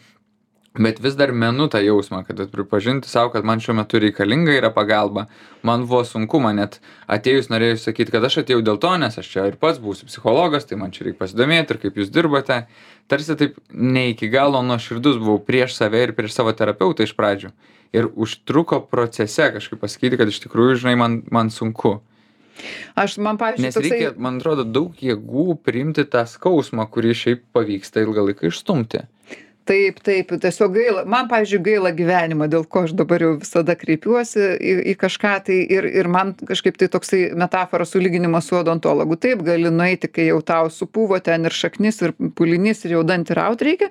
Bet 0.75 0.99
vis 0.99 1.15
dar 1.15 1.31
menu 1.31 1.69
tą 1.71 1.79
jausmą, 1.79 2.25
kad 2.27 2.41
pripažinti 2.51 3.07
savo, 3.07 3.31
kad 3.31 3.45
man 3.47 3.61
šiuo 3.63 3.77
metu 3.79 3.99
reikalinga 4.03 4.57
yra 4.57 4.73
pagalba. 4.75 5.29
Man 5.63 5.85
buvo 5.87 6.01
sunku, 6.03 6.41
man 6.43 6.59
net 6.59 6.81
atėjus 7.07 7.47
norėjau 7.53 7.77
sakyti, 7.79 8.11
kad 8.11 8.27
aš 8.27 8.41
atėjau 8.43 8.63
dėl 8.67 8.81
to, 8.83 8.91
nes 8.99 9.19
aš 9.19 9.29
čia 9.31 9.45
ir 9.51 9.59
pats 9.61 9.79
būsiu 9.83 10.09
psichologas, 10.11 10.67
tai 10.67 10.79
man 10.81 10.91
čia 10.95 11.07
reikia 11.07 11.21
pasidomėti 11.21 11.77
ir 11.77 11.81
kaip 11.85 12.01
jūs 12.03 12.11
dirbate. 12.11 12.65
Tarsi 13.07 13.39
taip 13.39 13.61
ne 13.71 14.09
iki 14.11 14.31
galo 14.33 14.65
nuoširdus 14.67 15.21
buvau 15.23 15.39
prieš 15.47 15.77
save 15.79 16.03
ir 16.09 16.15
prieš 16.19 16.35
savo 16.41 16.55
terapeutą 16.55 17.07
iš 17.07 17.15
pradžių. 17.19 17.53
Ir 17.95 18.11
užtruko 18.11 18.83
procese 18.91 19.53
kažkaip 19.55 19.79
pasakyti, 19.79 20.19
kad 20.19 20.35
iš 20.35 20.43
tikrųjų, 20.43 20.83
žinai, 20.83 20.97
man, 20.99 21.21
man 21.31 21.55
sunku. 21.55 22.01
Aš 22.95 23.19
man 23.23 23.41
pavyzdžiui 23.41 23.69
Nes 23.69 23.77
toksai 23.79 23.91
reikia, 23.97 24.13
man 24.19 24.39
atrodo, 24.41 24.65
daug 24.65 25.01
jėgų 25.03 25.59
priimti 25.65 26.07
tą 26.11 26.25
skausmą, 26.31 26.87
kurį 26.93 27.17
šiaip 27.23 27.45
pavyksta 27.57 28.05
ilgą 28.05 28.29
laiką 28.31 28.51
išstumti. 28.53 29.05
taip 29.65 30.01
taip 30.05 30.33
tiesiog 30.41 30.75
gaila 30.77 31.03
man 31.09 31.29
pavyzdžiui 31.31 31.61
gaila 31.65 31.93
gyvenimo 31.97 32.49
dėl 32.53 32.67
ko 32.69 32.83
aš 32.85 32.93
dabar 32.99 33.23
jau 33.25 33.31
visada 33.41 33.77
kreipiuosi 33.81 34.49
į 34.61 34.75
į 34.93 34.95
kažką 35.01 35.33
tai 35.47 35.57
ir 35.77 35.89
ir 35.89 36.09
man 36.13 36.35
kažkaip 36.51 36.77
tai 36.81 36.91
toksai 36.93 37.23
metafora 37.41 37.87
sulyginimas 37.89 38.51
su 38.51 38.59
odontologu 38.59 39.17
taip 39.17 39.45
gali 39.47 39.73
nueiti 39.73 40.11
kai 40.13 40.29
jau 40.29 40.43
tau 40.45 40.69
supuvo 40.69 41.19
ten 41.25 41.49
ir 41.49 41.57
šaknis 41.57 42.03
ir 42.05 42.15
pūlinys 42.37 42.85
ir 42.85 42.99
jau 42.99 43.03
dantį 43.09 43.39
raut 43.41 43.65
reikia 43.65 43.89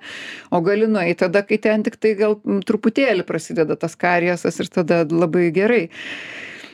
o 0.51 0.61
gali 0.61 0.89
nueit 0.89 1.23
tada 1.25 1.41
kai 1.47 1.57
ten 1.57 1.85
tiktai 1.89 2.13
gal 2.21 2.37
truputėlį 2.69 3.25
prasideda 3.25 3.79
tas 3.79 3.97
kariesas 3.97 4.61
ir 4.61 4.69
tada 4.77 5.03
labai 5.09 5.49
gerai 5.57 5.87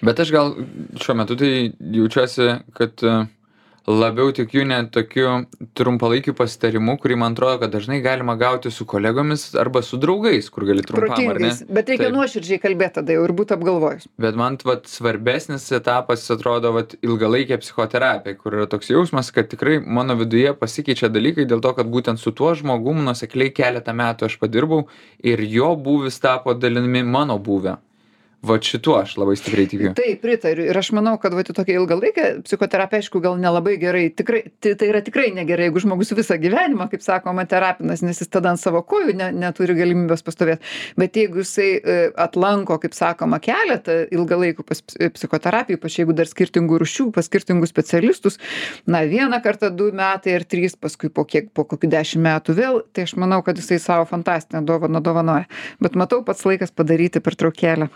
Bet 0.01 0.20
aš 0.20 0.32
gal 0.32 0.56
šiuo 1.01 1.18
metu 1.20 1.36
tai 1.39 1.72
jaučiuosi, 1.91 2.48
kad 2.77 3.03
e, 3.03 3.15
labiau 3.89 4.32
tikiu 4.32 4.63
ne 4.68 4.77
tokiu 4.94 5.32
trumpalaikiu 5.75 6.32
pasitarimu, 6.38 6.96
kurį 7.01 7.18
man 7.20 7.36
atrodo, 7.36 7.58
kad 7.63 7.74
dažnai 7.74 8.00
galima 8.06 8.38
gauti 8.39 8.72
su 8.72 8.86
kolegomis 8.88 9.50
arba 9.60 9.82
su 9.84 9.98
draugais, 10.00 10.48
kur 10.53 10.63
gali 10.70 10.86
trumpam 10.88 11.15
ar 11.15 11.20
ne. 11.20 11.25
protingais 11.34 11.63
bet 11.68 11.91
reikia 11.91 12.08
Taip. 12.08 12.15
nuoširdžiai 12.15 12.62
kalbėt 12.63 12.96
tada 13.00 13.18
jau 13.18 13.25
ir 13.27 13.34
būt 13.41 13.51
apgalvojus 13.58 14.08
Bet 14.22 14.39
man 14.39 14.56
vat, 14.70 14.88
svarbesnis 14.88 15.68
etapas 15.75 16.24
atrodo 16.32 16.72
vat, 16.77 16.96
ilgalaikė 17.03 17.60
psichoterapija, 17.63 18.38
kur 18.39 18.56
yra 18.62 18.70
toks 18.72 18.94
jausmas, 18.94 19.34
kad 19.36 19.51
tikrai 19.51 19.79
mano 19.84 20.15
viduje 20.22 20.53
pasikeičia 20.56 21.12
dalykai 21.12 21.50
dėl 21.50 21.63
to, 21.65 21.75
kad 21.82 21.91
būtent 21.91 22.24
su 22.24 22.32
tuo 22.32 22.53
žmogum 22.56 23.03
nusekliai 23.10 23.51
keletą 23.51 23.98
metų 23.98 24.29
aš 24.29 24.39
padirbau 24.39 24.86
ir 25.20 25.44
jo 25.44 25.74
būvis 25.75 26.22
tapo 26.24 26.56
dalimi 26.56 27.03
mano 27.03 27.41
būvę. 27.41 27.79
Vat 28.41 28.63
šituo 28.63 28.93
aš 29.01 29.17
labai 29.19 29.36
stipriai 29.36 29.67
tikiu. 29.67 29.89
taip 29.98 30.22
pritariu. 30.24 30.63
Ir 30.72 30.77
aš 30.79 30.93
manau 30.96 31.17
kad 31.19 31.34
vat 31.36 31.50
į 31.51 31.55
tokią 31.58 31.75
ilgalaikę 31.81 32.27
psichoterapiją 32.46 33.03
aišku 33.03 33.19
gal 33.19 33.36
nelabai 33.36 33.74
gerai 33.81 34.05
tikrai 34.15 34.46
tai 34.63 34.77
tai 34.79 34.88
yra 34.93 35.01
tikrai 35.03 35.34
negerai 35.36 35.67
jeigu 35.67 35.84
žmogus 35.84 36.13
visą 36.15 36.38
gyvenimą 36.39 36.88
kaip 36.93 37.03
sakoma 37.03 37.43
terapinas 37.43 38.00
nes 38.05 38.22
jis 38.24 38.31
tada 38.31 38.53
ant 38.53 38.62
savo 38.62 38.79
kojų 38.79 39.17
ne 39.19 39.27
neturi 39.36 39.75
galimybės 39.75 40.24
pastovėt. 40.24 40.63
Bet 40.96 41.19
jeigu 41.19 41.43
jisai 41.43 41.67
e, 41.84 42.00
atlanko 42.15 42.79
kaip 42.79 42.96
sakoma 42.96 43.41
keletą 43.43 44.05
ilgalaikių 44.08 44.63
pas 44.63 44.86
ps 44.88 45.12
psichoterapijų 45.19 45.81
ypač 45.81 46.00
jeigu 46.00 46.15
dar 46.15 46.31
skirtingų 46.31 46.79
rūšių 46.79 47.12
pas 47.12 47.27
skirtingus 47.27 47.75
specialistus 47.75 48.39
na 48.88 49.03
vieną 49.03 49.43
kartą 49.43 49.67
du 49.75 49.91
metai 49.91 50.39
ar 50.39 50.48
trys 50.48 50.79
paskui 50.79 51.12
po 51.12 51.27
kiek 51.27 51.51
po 51.51 51.67
kokių 51.67 51.91
dešim 51.91 52.24
metų 52.24 52.55
vėl 52.55 52.84
tai 52.96 53.03
aš 53.03 53.19
manau 53.19 53.43
kad 53.43 53.60
jisai 53.60 53.84
sau 53.84 54.08
fantastinę 54.08 54.63
dovaną 54.63 55.03
dovanoja. 55.03 55.50
Bet 55.84 56.00
matau 56.00 56.24
pats 56.24 56.48
laikas 56.48 56.72
padaryti 56.72 57.19
pertraukėlę 57.19 57.91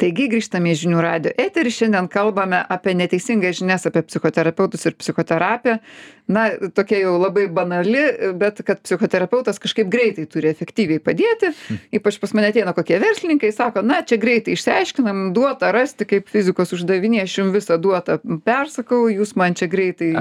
taigi 0.00 0.26
grįžtame 0.32 0.72
į 0.74 0.80
žinių 0.84 1.04
radijo 1.04 1.36
eterį. 1.38 1.70
Šiandien 1.78 2.08
kalbame 2.12 2.62
apie 2.72 2.96
neteisingas 2.98 3.60
žinias 3.60 3.86
apie 3.90 4.02
psichoterapeutus 4.08 4.86
ir 4.88 4.96
psichoterapiją. 4.98 5.78
Na 6.24 6.46
tokia 6.72 7.02
jau 7.02 7.18
labai 7.20 7.44
banali 7.52 8.00
bet 8.40 8.62
kad 8.64 8.78
psichoterapeutas 8.80 9.58
kažkaip 9.60 9.90
greitai 9.92 10.24
turi 10.24 10.48
efektyviai 10.48 11.02
padėti. 11.04 11.50
Ypač 11.92 12.16
pas 12.22 12.32
mane 12.32 12.48
ateina 12.48 12.72
kokie 12.72 12.96
verslininkai 13.02 13.50
sako 13.52 13.82
na 13.84 13.98
čia 14.08 14.16
greitai 14.22 14.54
išsiaiškinam 14.56 15.34
duota 15.36 15.68
rasti 15.76 16.06
kaip 16.08 16.30
fizikos 16.32 16.72
uždaviny 16.72 17.20
aš 17.26 17.34
jum 17.42 17.50
visą 17.52 17.76
duotą 17.76 18.16
persakau 18.46 19.02
jūs 19.12 19.34
man 19.36 19.52
čia 19.58 19.68
greitai 19.68 20.14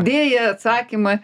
idėją 0.00 0.46
atsakymą 0.54 1.18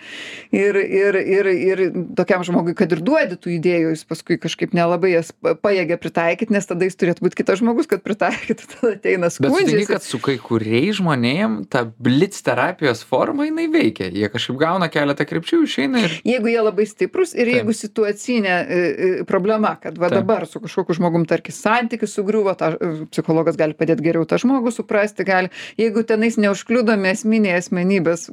ir 0.53 0.77
ir 0.85 1.17
ir 1.23 1.51
ir 1.55 1.85
tokiam 2.21 2.45
žmogui 2.45 2.77
kad 2.77 2.93
ir 2.93 3.01
duodi 3.01 3.41
tų 3.41 3.57
idėjų 3.57 3.95
jis 3.95 4.05
paskui 4.05 4.37
kažkaip 4.43 4.77
nelabai 4.77 5.15
jas 5.15 5.33
pa- 5.33 5.57
pajėgia 5.57 5.97
pritaikyt 5.97 6.53
nes 6.53 6.69
tada 6.69 6.85
jis 6.85 7.01
turėtų 7.01 7.25
būt 7.25 7.39
kitas 7.41 7.65
žmogus 7.65 7.89
kad 7.89 7.96
pritaikytų 8.03 8.69
tada 8.73 8.93
ateina 8.95 9.29
Bet 9.31 9.37
sutinki, 9.37 9.63
skundžiasi 9.63 9.89
kad 9.91 10.07
su 10.07 10.21
kai 10.23 10.37
kuriais 10.43 10.99
žmonėm 11.01 11.59
ta 11.73 11.85
blitz 11.87 12.43
terapijos 12.47 13.03
forma 13.07 13.47
jinai 13.49 13.67
veikia. 13.73 14.09
Jie 14.15 14.31
kažkaip 14.33 14.59
gauna 14.61 14.89
keletą 14.93 15.27
krypčių, 15.29 15.63
išeina 15.67 16.05
ir... 16.07 16.17
jeigu 16.27 16.53
jie 16.53 16.61
labai 16.63 16.87
stiprūs 16.89 17.35
ir 17.37 17.49
Taip. 17.49 17.61
jeigu 17.61 17.77
situacinė 17.77 18.55
e, 18.55 18.79
e, 18.79 19.11
problema 19.29 19.75
kad 19.83 19.99
va 19.99 20.11
Taip. 20.11 20.21
dabar 20.21 20.47
su 20.51 20.63
kažkokiu 20.63 20.99
žmogum 21.01 21.27
tarkim 21.29 21.55
santykis 21.55 22.17
sugriuvo 22.17 22.55
tą 22.59 22.73
e, 22.75 22.93
psichologas 23.13 23.59
gali 23.61 23.77
padėt 23.79 24.03
geriau 24.05 24.27
tą 24.29 24.41
žmogų 24.43 24.73
suprasti 24.75 25.27
gali 25.29 25.53
jeigu 25.81 26.05
tenais 26.07 26.39
neužkliudomi 26.41 27.13
esminiai 27.13 27.61
asmenybės 27.61 28.29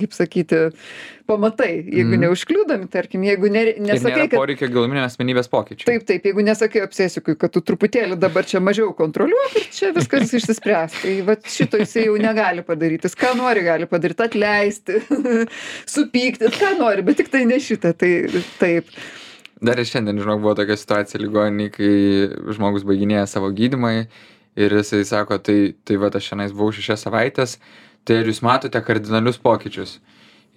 kaip 0.00 0.16
sakyti 0.16 0.70
pamatai 1.30 1.70
jeigu 1.86 2.16
Mhm. 2.16 2.24
neužkliudomi 2.26 2.90
tarkim 2.90 3.22
jeigu 3.28 3.50
ne 3.54 3.62
nesakai 3.86 4.26
kad 4.28 4.36
poreikio 4.42 4.68
giluminio 4.74 5.06
asmenybės 5.06 5.48
pokyčių. 5.52 5.86
Taip, 5.86 6.04
taip, 6.10 6.26
jeigu 6.26 6.42
nesakai 6.44 6.82
obsesikui, 6.84 7.36
kad 7.38 7.54
tu 7.54 7.62
truputėlį 7.62 8.18
dabar 8.20 8.44
čia 8.50 8.58
mažiau 8.60 8.90
kontroliuok 8.98 9.56
ir 9.62 9.68
čia 9.72 9.92
viskas 9.96 10.32
išsispręs. 10.40 10.98
Tai 11.04 11.14
va 11.30 11.38
šito 11.46 11.78
jisai 11.80 12.08
jau 12.08 12.18
negali 12.20 12.66
padaryti. 12.66 13.06
Jis 13.08 13.16
ką 13.22 13.32
nori 13.38 13.62
gali 13.66 13.86
padaryti, 13.90 14.26
atleisti, 14.26 14.98
supykti, 15.94 16.50
ką 16.58 16.74
nori, 16.80 17.06
bet 17.06 17.20
tik 17.20 17.30
tai 17.32 17.44
ne 17.48 17.58
šitą. 17.62 17.94
Tai 18.00 18.12
taip. 18.60 18.90
Dar 19.60 19.76
ir 19.76 19.84
šiandien, 19.84 20.16
žinok, 20.22 20.40
buvo 20.40 20.54
tokia 20.56 20.76
situacija 20.80 21.20
ligoninėje, 21.20 21.72
kai 21.74 22.54
žmogus 22.56 22.86
baiginėja 22.88 23.26
savo 23.28 23.50
gydymą 23.52 23.90
ir 24.56 24.74
jisai 24.78 25.02
sako, 25.04 25.36
tai, 25.44 25.74
tai 25.84 25.98
va, 26.00 26.08
aš 26.08 26.30
šiandien 26.30 26.54
buvau 26.56 26.72
šešias 26.72 27.04
savaitės, 27.04 27.58
tai 28.08 28.22
ar 28.22 28.30
jūs 28.30 28.40
matote 28.46 28.80
kardinalius 28.80 29.36
pokyčius? 29.42 29.98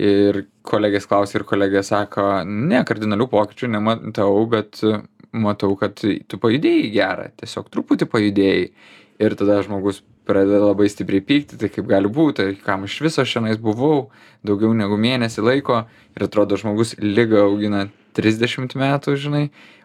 Ir 0.02 0.46
kolegės 0.66 1.06
klausė 1.06 1.40
ir 1.40 1.46
kolegė 1.46 1.84
sako, 1.86 2.42
ne, 2.48 2.80
kardinalių 2.88 3.28
pokyčių 3.30 3.70
nematau, 3.76 4.32
bet 4.50 4.82
e, 4.82 4.98
matau, 5.38 5.76
kad 5.78 6.00
tu 6.02 6.40
pajudėjai 6.42 6.90
gerą, 6.96 7.28
tiesiog 7.38 7.70
truputį 7.74 8.10
pajudėjai. 8.10 8.66
Ir 9.22 9.36
tada 9.38 9.60
žmogus 9.62 10.02
pradeda 10.26 10.64
labai 10.64 10.88
stipriai 10.90 11.22
pykti, 11.22 11.60
tai 11.62 11.70
kaip 11.72 11.86
gali 11.90 12.10
būti, 12.12 12.56
kam 12.66 12.88
iš 12.88 12.98
viso 13.06 13.26
šiandien 13.28 13.60
buvau, 13.62 14.08
daugiau 14.46 14.74
negu 14.78 14.98
mėnesį 15.00 15.44
laiko 15.46 15.84
ir 16.16 16.26
atrodo 16.26 16.58
žmogus 16.60 16.96
lygą 16.98 17.44
augina 17.46 17.88
30 18.18 18.78
metų, 18.80 19.18
žinai, 19.20 19.44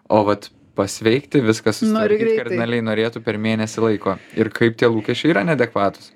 o 0.08 0.22
vat 0.28 0.48
pasveikti 0.78 1.42
viskas 1.42 1.80
susitvarkyt 1.82 2.36
kardinaliai 2.38 2.84
norėtų 2.86 3.22
per 3.24 3.40
mėnesį 3.42 3.82
laiko. 3.84 4.16
Ir 4.38 4.52
kaip 4.54 4.78
tie 4.78 4.90
lūkesčiai 4.90 5.34
yra 5.34 5.44
nedekvatus. 5.48 6.12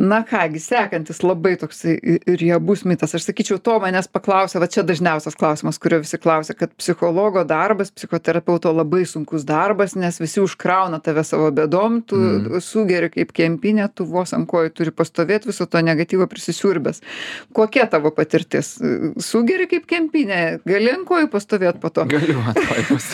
Na 0.00 0.22
kągi, 0.26 0.60
sekantis 0.62 1.22
labai 1.22 1.56
toks 1.60 1.84
riebus 2.26 2.84
mitas. 2.88 3.14
Aš 3.14 3.26
sakyčiau, 3.28 3.58
to 3.62 3.78
manęs 3.82 4.08
paklausė, 4.12 4.60
va 4.62 4.68
čia 4.70 4.84
dažniausias 4.86 5.36
klausimas, 5.38 5.78
kurio 5.82 6.00
visi 6.02 6.18
klausia, 6.22 6.56
kad 6.58 6.72
psichologo 6.78 7.44
darbas, 7.48 7.92
psichoterapeuto 7.94 8.72
labai 8.74 9.04
sunkus 9.08 9.44
darbas, 9.48 9.94
nes 9.98 10.18
visi 10.22 10.40
užkrauna 10.42 11.00
tave 11.02 11.24
savo 11.24 11.50
bėdom, 11.54 12.00
tu 12.06 12.16
Mm. 12.22 12.60
sugeri 12.60 13.10
kaip 13.12 13.32
kempinė, 13.32 13.88
tu 13.94 14.04
vos 14.08 14.32
ant 14.32 14.48
kojų 14.48 14.70
turi 14.74 14.90
pastovėti 14.94 15.50
viso 15.50 15.66
to 15.66 15.78
negatyvo 15.82 16.26
prisisiurbęs. 16.30 17.00
Kokia 17.52 17.86
tavo 17.90 18.10
patirtis? 18.14 18.78
Sugeri 19.18 19.66
kaip 19.70 19.86
kempinė, 19.90 20.60
gali 20.66 20.90
ant 20.92 21.06
kojų 21.08 21.28
pastovėti 21.32 21.80
po 21.82 21.90
to. 21.90 22.04
Galiu 22.10 22.38
atvažiuos. 22.52 23.08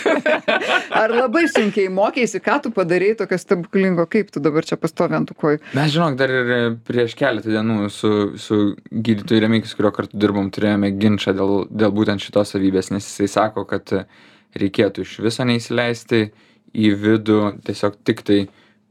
Ar 1.03 1.11
labai 1.15 1.47
sunkiai 1.51 1.89
mokėsi, 1.93 2.41
ką 2.45 2.59
tu 2.65 2.71
padarėjai 2.75 3.19
tokio 3.23 3.39
stebuklingo, 3.41 4.07
kaip 4.11 4.31
tu 4.35 4.41
dabar 4.45 4.67
čia 4.67 4.79
pastovi 4.81 5.17
ant 5.19 5.31
tų 5.31 5.37
kojų? 5.43 5.61
Mes 5.79 5.93
žinok, 5.95 6.17
dar 6.21 6.33
ir 6.39 6.77
prieš 6.87 7.15
keletą 7.19 7.53
dienų 7.53 7.89
su, 7.93 8.13
su 8.41 8.59
gydytoju 8.91 9.43
Remikis, 9.45 9.75
kurio 9.79 9.93
kartu 9.95 10.19
dirbom, 10.21 10.53
turėjome 10.55 10.93
ginčą 11.01 11.35
dėl, 11.37 11.67
dėl 11.71 11.95
būtent 11.95 12.23
šitos 12.25 12.55
savybės, 12.55 12.93
nes 12.95 13.07
jisai 13.07 13.29
sako, 13.35 13.67
kad 13.69 13.93
reikėtų 14.59 15.05
iš 15.05 15.19
viso 15.27 15.47
neįsileisti 15.49 16.29
į 16.79 16.95
vidų, 17.03 17.43
tiesiog 17.67 18.01
tik 18.07 18.25
tai 18.27 18.41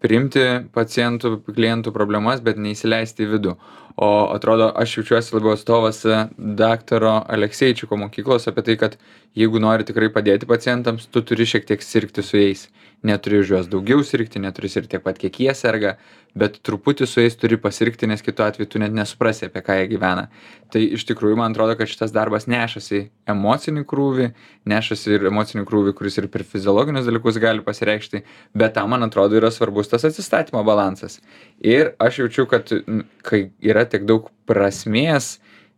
priimti 0.03 0.45
pacientų, 0.75 1.39
klientų 1.47 1.93
problemas, 1.93 2.41
bet 2.45 2.59
neįsileisti 2.61 3.25
į 3.25 3.31
vidų. 3.33 3.55
O 3.97 4.09
atrodo, 4.29 4.67
aš 4.77 4.99
jaučiuosi 4.99 5.33
labiau 5.33 5.55
atstovas 5.55 6.03
e, 6.05 6.17
daktaro 6.37 7.15
Alekseičiko 7.33 7.97
mokyklos 7.97 8.45
apie 8.51 8.63
tai, 8.67 8.75
kad 8.77 8.97
jeigu 9.37 9.57
nori 9.63 9.87
tikrai 9.87 10.11
padėti 10.13 10.45
pacientams, 10.49 11.07
tu 11.09 11.23
turi 11.25 11.47
šiek 11.49 11.65
tiek 11.65 11.81
sirgti 11.81 12.21
su 12.21 12.37
jais. 12.37 12.67
Neturi 13.05 13.37
už 13.43 13.51
juos 13.51 13.67
daugiau 13.69 14.01
sirgti, 14.01 14.39
neturi 14.41 14.71
sirgti 14.73 14.95
tiek 14.95 15.03
pat, 15.05 15.19
kiek 15.21 15.35
jie 15.37 15.53
serga, 15.53 15.91
bet 16.37 16.55
truputį 16.65 17.05
su 17.05 17.21
jais 17.21 17.35
turi 17.37 17.59
pasirgti, 17.61 18.07
nes 18.09 18.23
kitu 18.25 18.41
atveju 18.41 18.69
tu 18.73 18.81
net 18.81 18.93
nesuprasi, 18.95 19.47
apie 19.47 19.61
ką 19.61 19.75
jie 19.77 19.85
gyvena. 19.91 20.23
Tai 20.73 20.81
iš 20.81 21.05
tikrųjų 21.05 21.37
man 21.37 21.53
atrodo, 21.53 21.75
kad 21.77 21.91
šitas 21.91 22.13
darbas 22.15 22.47
nešasi 22.49 23.03
emocinį 23.29 23.83
krūvį, 23.89 24.31
nešasi 24.73 25.13
ir 25.13 25.27
emocinį 25.29 25.67
krūvį, 25.69 25.93
kuris 25.97 26.17
ir 26.17 26.29
per 26.33 26.41
fiziologinius 26.41 27.05
dalykus 27.05 27.37
gali 27.43 27.61
pasireikšti, 27.65 28.23
bet 28.57 28.73
tam, 28.79 28.89
man 28.95 29.05
atrodo, 29.05 29.37
yra 29.37 29.53
svarbus 29.53 29.93
tas 29.93 30.07
atsistatymo 30.09 30.65
balansas. 30.65 31.19
Ir 31.61 31.93
aš 32.01 32.23
jaučiu, 32.23 32.47
kad 32.49 32.73
kai 33.21 33.51
yra 33.61 33.85
tiek 33.85 34.09
daug 34.09 34.31
prasmės, 34.49 35.35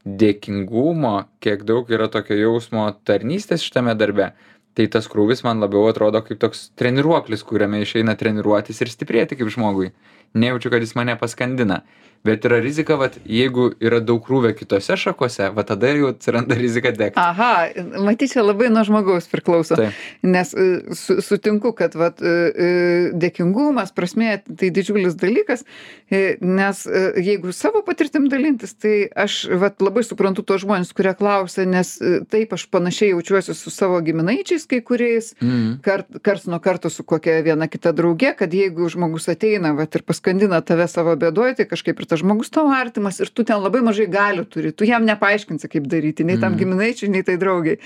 dėkingumo, 0.07 1.27
kiek 1.43 1.65
daug 1.67 1.89
yra 1.91 2.07
tokio 2.11 2.37
jausmo 2.39 2.87
tarnystės 3.03 3.65
šitame 3.65 3.95
darbe, 3.99 4.31
tai 4.79 4.87
tas 4.87 5.09
krūvis 5.11 5.43
man 5.43 5.59
labiau 5.59 5.89
atrodo 5.89 6.21
kaip 6.23 6.39
toks 6.39 6.69
treniruoklis, 6.79 7.43
kuriame 7.43 7.81
išeina 7.83 8.15
treniruotis 8.19 8.79
ir 8.79 8.91
stiprėti 8.93 9.35
kaip 9.35 9.51
žmogui. 9.51 9.91
Nejaučiu 10.33 10.71
kad 10.71 10.81
jis 10.81 10.95
mane 10.95 11.17
paskandina 11.19 11.81
bet 12.23 12.43
yra 12.45 12.59
rizika 12.59 12.95
vat 12.99 13.15
jeigu 13.25 13.69
yra 13.79 14.01
daug 14.03 14.19
krūvio 14.25 14.51
kitose 14.57 14.97
šakose 14.99 15.49
va 15.55 15.63
tada 15.63 15.91
jau 15.95 16.09
atsiranda 16.11 16.57
rizika 16.63 16.91
degt 16.91 17.17
aha 17.19 17.69
matyt 18.03 18.33
čia 18.33 18.43
labai 18.43 18.67
nuo 18.73 18.83
žmogaus 18.83 19.29
priklauso 19.31 19.77
Taip. 19.79 19.95
nes 20.23 20.51
e, 20.53 20.65
su, 20.99 21.21
sutinku 21.23 21.71
kad 21.77 21.95
vat 21.95 22.19
e, 22.19 22.27
e, 22.27 22.67
dėkingumas 23.15 23.93
prasmė 23.95 24.41
tai 24.49 24.71
didžiulis 24.75 25.15
dalykas 25.19 25.63
nes 26.11 26.83
jeigu 27.21 27.53
savo 27.55 27.83
patirtim 27.87 28.27
dalintis 28.31 28.75
tai 28.75 29.07
aš 29.15 29.45
vat 29.61 29.79
labai 29.83 30.03
suprantu 30.03 30.43
tuos 30.43 30.65
žmones 30.65 30.91
kurie 30.97 31.15
klausia 31.15 31.63
nes 31.69 31.95
taip 32.33 32.55
aš 32.57 32.67
panašiai 32.73 33.13
jaučiuosi 33.13 33.55
su 33.55 33.71
savo 33.71 34.01
giminaičiais 34.03 34.67
kai 34.67 34.81
kuriais 34.83 35.31
Mhm. 35.39 35.79
kart 35.81 36.19
karts 36.21 36.45
nuo 36.45 36.59
karto 36.59 36.89
su 36.89 37.03
kokia 37.03 37.41
viena 37.41 37.67
kita 37.67 37.91
drauge 37.91 38.33
kad 38.37 38.53
jeigu 38.53 38.89
žmogus 38.89 39.29
ateina 39.29 39.71
vat 39.71 39.95
ir 39.95 40.03
paskandina 40.19 40.59
tave 40.65 40.87
savo 40.91 41.15
bėdoj 41.15 41.55
tai 41.57 41.65
kažkaip 41.69 41.99
ir 41.99 42.05
tas 42.09 42.19
žmogus 42.19 42.49
tau 42.51 42.67
artimas 42.73 43.19
ir 43.23 43.29
tu 43.31 43.43
ten 43.47 43.61
labai 43.63 43.81
mažai 43.81 44.07
galių 44.11 44.45
turi. 44.49 44.71
Tu 44.75 44.85
jam 44.85 45.05
nepaaiškinsi 45.07 45.69
kaip 45.71 45.87
daryti 45.87 46.25
nei 46.25 46.37
tam 46.39 46.53
Mhm. 46.53 46.59
giminaičiui 46.59 47.09
nei 47.09 47.23
tai 47.23 47.37
draugei 47.37 47.77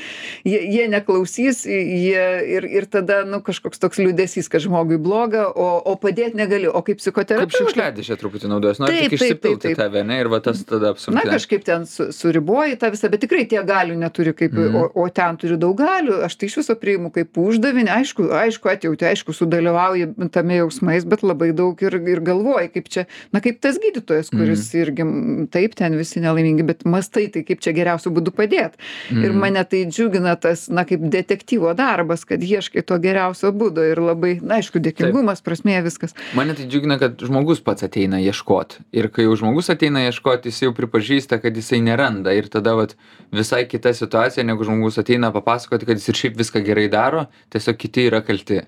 jie 0.45 0.59
jie 0.73 0.87
neklausys 0.87 1.63
jie 1.65 2.25
ir 2.57 2.63
ir 2.65 2.85
tada 2.85 3.23
nu 3.25 3.39
kažkoks 3.41 3.79
toks 3.79 3.97
liūdesys 3.99 4.49
kad 4.49 4.61
žmogui 4.61 4.97
bloga 4.97 5.47
o 5.55 5.81
o 5.85 5.95
padėt 5.95 6.33
negali 6.33 6.67
o 6.67 6.81
kaip 6.81 6.93
kaip 6.93 7.01
psichoterapeutė 7.01 7.57
šiukšliadėžė 7.59 8.15
truputį 8.21 8.49
naudojas? 8.51 8.79
Nori 8.79 8.93
tik 8.93 9.09
taip, 9.09 9.19
išsipilt 9.19 9.61
taip, 9.63 9.73
į 9.73 9.75
tave 9.79 9.99
ane 10.03 10.19
ir 10.21 10.27
va 10.29 10.39
tas 10.39 10.63
tada 10.63 10.85
Na 10.87 10.91
apsunkina. 10.93 11.31
kažkaip 11.33 11.63
ten 11.65 11.85
su, 11.85 12.11
suriboji 12.13 12.77
tą 12.77 12.91
visą, 12.93 13.09
bet 13.09 13.21
tikrai 13.25 13.47
tie 13.49 13.63
galių 13.65 13.95
neturi, 13.97 14.33
kaip, 14.33 14.53
Mhm. 14.53 14.75
o, 14.75 14.91
o 15.03 15.09
ten 15.09 15.37
turi 15.37 15.57
daug 15.57 15.75
galių. 15.77 16.23
Aš 16.23 16.35
tai 16.37 16.45
iš 16.47 16.57
viso 16.61 16.75
priimu 16.75 17.11
kaip 17.11 17.33
uždavinį, 17.33 17.89
aišku, 17.89 18.29
aišku 18.29 18.69
atjauti, 18.69 19.03
aišku, 19.09 19.33
sudalyvauji 19.33 20.29
tame 20.31 20.55
jausmais, 20.61 21.03
bet 21.05 21.21
labai 21.23 21.51
daug 21.51 21.81
ir, 21.81 21.93
ir 21.95 22.19
galvoji, 22.23 22.69
kaip 22.73 22.89
čia, 22.89 23.05
na 23.33 23.39
kaip 23.43 23.59
tas 23.61 23.77
gydytojas, 23.83 24.29
kuris 24.33 24.65
Mhm. 24.73 24.81
irgi, 24.83 25.03
taip, 25.51 25.75
ten 25.75 25.97
visi 25.97 26.19
nelaimingi, 26.23 26.63
bet 26.65 26.83
mastai, 26.85 27.27
tai 27.31 27.43
kaip 27.43 27.59
čia 27.61 27.73
geriausiu 27.75 28.11
būdu 28.15 28.31
padėti. 28.31 28.79
Ir 29.11 29.31
Mhm. 29.31 29.39
mane 29.39 29.63
tai 29.69 29.85
džiugina 29.85 30.35
tas, 30.39 30.69
na 30.69 30.83
kaip 30.85 30.99
detektyvo 31.09 31.73
darbas, 31.75 32.25
kad 32.25 32.39
ieškai 32.41 32.85
to 32.85 32.97
geriausio 32.99 33.51
būdo 33.51 33.83
ir 33.91 33.97
labai, 33.97 34.39
na 34.41 34.55
aišku, 34.61 34.79
dėkingumas, 34.79 35.41
prasmė 35.43 35.83
viskas. 35.83 36.13
mane 36.35 36.53
tai 36.55 36.65
džiugina 36.65 36.99
kad 36.99 37.17
žmogus 37.19 37.59
pats 37.63 37.83
ateina 37.83 38.17
ieškot 38.23 38.79
ir 38.93 39.09
kai 39.09 39.23
jau 39.25 39.35
žmogus 39.35 39.69
ateina 39.69 39.99
ieškot 40.09 40.45
jis 40.45 40.59
jau 40.61 40.71
pripažįsta 40.73 41.41
kad 41.41 41.53
jisai 41.55 41.81
neranda 41.81 42.31
ir 42.33 42.47
tada 42.49 42.75
vat 42.75 42.95
visai 43.31 43.65
kita 43.65 43.93
situacija 43.93 44.43
negu 44.45 44.63
žmogus 44.63 44.97
ateina 44.97 45.31
papasakoti 45.31 45.85
kad 45.85 45.97
jis 45.97 46.09
ir 46.09 46.15
šiaip 46.15 46.37
viską 46.37 46.63
gerai 46.65 46.87
daro 46.89 47.27
tiesiog 47.51 47.77
kiti 47.77 48.09
yra 48.09 48.21
kalti 48.21 48.61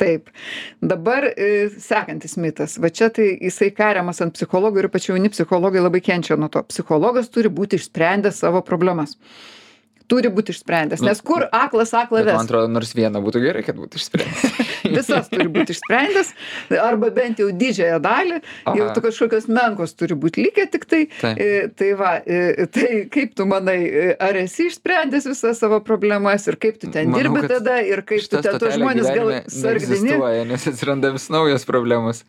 Taip. 0.00 0.30
Dabar 0.82 1.28
e, 1.30 1.68
sekantis 1.78 2.36
mitas. 2.40 2.78
Va 2.82 2.90
čia 2.90 3.10
tai 3.14 3.28
jisai 3.38 3.70
kariamas 3.74 4.22
ant 4.24 4.34
psichologų 4.34 4.82
ir 4.82 4.90
pačiau 4.90 5.14
jauni 5.14 5.30
psichologai 5.30 5.82
labai 5.82 6.02
kenčia 6.02 6.38
nuo 6.40 6.50
to. 6.50 6.64
Psichologas 6.70 7.30
turi 7.34 7.52
būti 7.52 7.78
išsprendęs 7.78 8.42
savo 8.42 8.64
problemas. 8.66 9.14
Turi 10.10 10.28
būti 10.28 10.52
išsprendęs. 10.52 11.00
Nu, 11.00 11.08
Nes 11.08 11.20
kur 11.24 11.46
aklas 11.48 11.94
aklą 11.96 12.18
bet 12.20 12.26
man 12.28 12.36
ves? 12.42 12.44
atrodo 12.48 12.68
nors 12.68 12.90
vieną 12.96 13.22
būtų 13.24 13.40
gerai 13.40 13.62
kad 13.64 13.78
būtų 13.80 13.96
išspręsta 14.00 14.50
Visas 14.98 15.30
turi 15.32 15.46
būti 15.48 15.72
išsprendęs. 15.72 16.32
Arba 16.82 17.08
bent 17.16 17.38
jau 17.40 17.46
didžiąją 17.48 18.00
dalį. 18.04 18.40
Jau 18.68 18.84
Aha. 18.84 18.92
tu 18.96 19.00
kažkokios 19.06 19.46
menkos 19.48 19.94
turi 19.96 20.14
būti 20.20 20.44
likę 20.44 20.66
tik 20.74 20.84
tai. 20.90 21.02
Taip. 21.22 21.40
E, 21.40 21.68
Tai 21.74 21.88
va, 21.98 22.10
e, 22.26 22.66
tai 22.70 22.90
kaip 23.12 23.32
tu 23.38 23.46
manai, 23.48 23.78
e, 23.88 24.04
ar 24.20 24.36
esi 24.42 24.68
išsprendęs 24.68 25.24
visas 25.30 25.58
savo 25.64 25.80
problemas 25.84 26.44
ir 26.52 26.58
kaip 26.60 26.76
tu 26.82 26.90
ten 26.92 27.08
Manau, 27.08 27.22
dirbi 27.24 27.48
tada 27.48 27.78
ir 27.82 28.04
kaip 28.04 28.20
tu 28.28 28.36
ten 28.36 28.44
tos 28.44 28.60
stotelė 28.60 28.76
žmonės 28.76 29.08
gal 29.16 29.32
sargdini? 29.50 30.20
nes 30.52 30.68
atsiranda 30.70 31.10
vis 31.16 31.30
naujos 31.32 31.64
problemos 31.68 32.24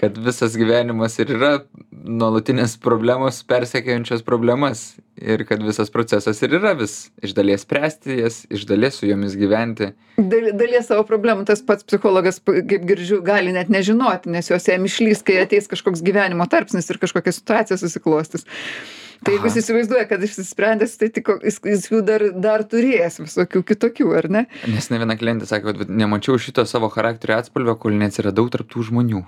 kad 0.00 0.18
visas 0.20 0.56
gyvenimas 0.58 1.16
ir 1.22 1.32
yra 1.36 1.52
nuolatinės 1.90 2.76
problemos 2.82 3.42
persekiojančios 3.48 4.24
problemas 4.26 4.86
ir 5.16 5.46
kad 5.48 5.62
visas 5.64 5.90
procesas 5.92 6.42
ir 6.44 6.58
yra 6.58 6.74
vis 6.78 7.08
iš 7.24 7.32
dalies 7.36 7.64
spręsti 7.64 8.20
jas 8.20 8.42
iš 8.52 8.66
dalies 8.68 9.00
su 9.00 9.08
jomis 9.08 9.36
gyventi 9.38 9.92
Dal, 10.16 10.50
dalies 10.56 10.86
savo 10.88 11.02
problemų 11.08 11.44
tas 11.48 11.60
pats 11.64 11.84
psichologas, 11.84 12.38
kaip 12.40 12.84
girdžiu, 12.88 13.18
gali 13.24 13.52
net 13.52 13.68
nežinoti, 13.72 14.30
nes 14.32 14.48
jos 14.48 14.64
jam 14.64 14.86
išlys, 14.88 15.20
kai 15.26 15.42
ateis 15.42 15.68
kažkoks 15.68 16.00
gyvenimo 16.04 16.46
tarpsnis 16.48 16.88
ir 16.88 17.00
kažkokia 17.02 17.34
situacija 17.36 17.76
susiklostys. 17.76 18.46
Tai 19.24 19.32
jeigu 19.32 19.48
jis 19.48 19.58
įsivaizduoja, 19.62 20.04
kad 20.10 20.22
išsisprendęs, 20.26 20.96
tai 21.00 21.08
tik 21.14 21.30
jis, 21.44 21.56
jis 21.64 21.86
jų 21.88 22.02
dar, 22.06 22.24
dar 22.36 22.64
turės 22.68 23.16
visokių 23.22 23.62
kitokių, 23.70 24.10
ar 24.18 24.28
ne? 24.32 24.42
nes 24.68 24.90
ne 24.92 25.00
viena 25.00 25.16
klientė 25.18 25.48
sakė 25.48 25.72
kad 25.72 25.92
nemačiau 26.02 26.36
šito 26.42 26.66
savo 26.68 26.90
charakterio 26.92 27.38
atspalvio 27.40 27.76
kol 27.80 27.96
neatsiradau 27.96 28.46
tarp 28.52 28.68
tų 28.72 28.84
žmonių. 28.90 29.24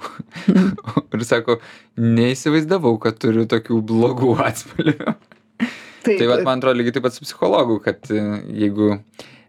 Ir 1.16 1.24
sako 1.26 1.58
neįsivaizdavau 1.98 2.94
kad 3.02 3.18
turiu 3.22 3.48
tokių 3.48 3.80
blogų 3.88 4.36
atspalvių. 4.44 5.16
Taip, 6.04 6.14
Tai 6.20 6.28
vat, 6.30 6.44
man 6.46 6.60
atrodo 6.60 6.78
lygiai 6.78 6.94
taip 6.98 7.08
pat 7.08 7.16
su 7.16 7.24
psichologu, 7.24 7.80
kad 7.82 8.06
e, 8.14 8.20
jeigu 8.54 8.94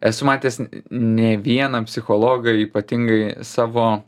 esu 0.02 0.26
matęs 0.28 0.62
ne 0.90 1.36
vieną 1.44 1.84
psichologą, 1.86 2.56
ypatingai 2.66 3.46
savo 3.46 4.00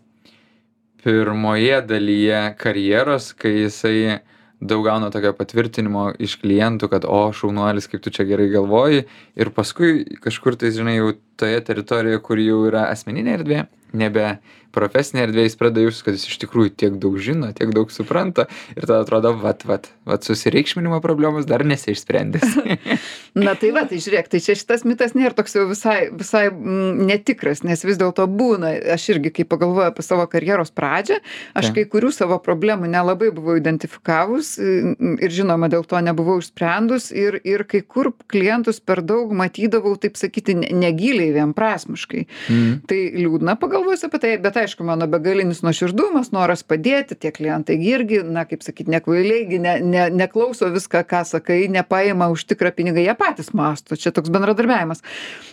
pirmoje 1.04 1.82
dalyje 1.86 2.42
karjeros, 2.62 3.32
kai 3.38 3.54
jisai 3.64 4.20
daug 4.62 4.86
gauna 4.86 5.10
tokio 5.14 5.34
patvirtinimo 5.38 6.12
iš 6.22 6.38
klientų, 6.42 6.90
kad 6.92 7.06
o 7.10 7.22
šaunuolis, 7.36 7.90
kaip 7.90 8.04
tu 8.06 8.14
čia 8.14 8.28
gerai 8.30 8.48
galvoji, 8.54 9.06
ir 9.36 9.52
paskui 9.56 10.06
kažkur 10.22 10.58
tai, 10.60 10.74
žinai, 10.76 11.00
jau 11.00 11.14
toje 11.42 11.62
teritorijoje, 11.66 12.22
kur 12.26 12.42
jau 12.42 12.62
yra 12.70 12.88
asmeninė 12.94 13.40
erdvė, 13.40 13.64
nebe 13.98 14.28
profesinė 14.76 15.26
erdvė, 15.28 15.46
jis 15.48 15.58
pradeda 15.60 15.86
jaustis, 15.86 16.06
kad 16.06 16.18
jis 16.18 16.28
iš 16.30 16.40
tikrųjų 16.46 16.74
tiek 16.80 16.98
daug 17.02 17.18
žino, 17.22 17.52
tiek 17.56 17.74
daug 17.76 17.92
supranta 17.94 18.48
ir 18.76 18.86
tada 18.86 19.02
atrodo, 19.06 19.34
vat, 19.42 19.66
vat, 19.68 19.90
vat 20.08 20.28
susireikšminimo 20.28 21.02
problemos 21.04 21.48
dar 21.50 21.64
nesiaišsprendęs. 21.68 22.56
Na 23.46 23.56
tai 23.60 23.72
va, 23.76 23.86
tai 23.88 24.00
žiūrėk, 24.04 24.30
tai 24.32 24.42
čia 24.44 24.56
šitas 24.60 24.86
mitas 24.88 25.16
nėra 25.18 25.36
toks 25.38 25.56
jau 25.56 25.66
visai, 25.70 26.10
visai 26.16 26.46
mm, 26.50 27.06
netikras, 27.10 27.64
nes 27.68 27.84
vis 27.88 28.00
dėlto 28.00 28.26
būna, 28.32 28.74
aš 28.96 29.10
irgi 29.16 29.34
kai 29.40 29.48
pagalvoju 29.48 29.90
apie 29.92 30.06
savo 30.06 30.26
karjeros 30.32 30.74
pradžią, 30.76 31.20
aš 31.56 31.70
Taip. 31.70 31.78
kai 31.78 31.86
kurių 31.96 32.12
savo 32.16 32.40
problemų 32.44 32.90
nelabai 32.92 33.32
buvau 33.36 33.58
identifikavus 33.60 34.56
mm, 34.62 35.20
ir 35.24 35.36
žinoma 35.36 35.72
dėl 35.72 35.86
to 35.88 36.00
nebuvau 36.04 36.40
išsprendus 36.42 37.12
ir, 37.16 37.40
ir 37.48 37.66
kai 37.70 37.84
kur 37.84 38.12
klientus 38.32 38.82
per 38.84 39.04
daug 39.06 39.32
matydavau, 39.36 39.96
taip 40.02 40.20
sakyti, 40.20 40.58
ne- 40.60 40.72
negiliai, 40.82 41.32
vienprasmiškai. 41.36 42.26
mm. 42.28 42.74
Tai 42.90 43.00
liūdna 43.16 43.58
pagalvojus 43.62 44.06
apie 44.08 44.22
tai, 44.24 44.36
bet 44.42 44.61
aišku, 44.62 44.86
mano 44.88 45.08
begalinis 45.12 45.62
nuoširdumas, 45.66 46.32
noras 46.36 46.64
padėti, 46.64 47.18
tie 47.20 47.32
klientai 47.36 47.78
gi 47.82 47.92
irgi, 47.96 48.22
na, 48.24 48.46
kaip 48.50 48.64
sakyti, 48.66 48.92
nekvailiai, 48.94 49.46
gi 49.50 49.60
ne, 49.64 49.76
ne, 49.84 50.06
neklauso 50.14 50.70
viską, 50.74 51.04
ką 51.10 51.24
sakai, 51.28 51.66
nepaima 51.72 52.30
už 52.34 52.46
tikrą 52.52 52.72
pinigą, 52.76 53.02
jie 53.04 53.16
patys 53.20 53.52
masto, 53.58 53.98
čia 54.00 54.14
toks 54.16 54.32
bendradarbiavimas. 54.34 55.04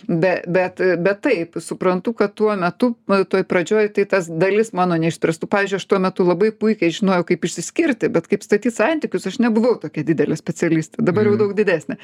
Be, 0.07 0.39
bet, 0.47 0.81
bet 1.01 1.21
taip, 1.25 1.59
suprantu, 1.63 2.13
kad 2.17 2.33
tuo 2.37 2.55
metu, 2.59 2.93
toj 3.07 3.43
pradžioj, 3.49 3.91
tai 3.97 4.05
tas 4.09 4.29
dalis 4.29 4.73
mano 4.77 4.97
neišspręstų. 5.01 5.49
Pavyzdžiui, 5.49 5.81
aš 5.81 5.87
tuo 5.89 5.99
metu 6.03 6.25
labai 6.27 6.51
puikiai 6.55 6.93
žinojau, 6.93 7.25
kaip 7.31 7.45
išsiskirti, 7.49 8.09
bet 8.13 8.29
kaip 8.31 8.45
statyti 8.45 8.73
santykius, 8.75 9.27
aš 9.29 9.39
nebuvau 9.43 9.75
tokia 9.81 10.05
didelė 10.07 10.37
specialistė, 10.39 11.01
dabar 11.03 11.27
jau 11.27 11.35
Mhm. 11.35 11.39
daug 11.43 11.53
didesnė. 11.57 11.97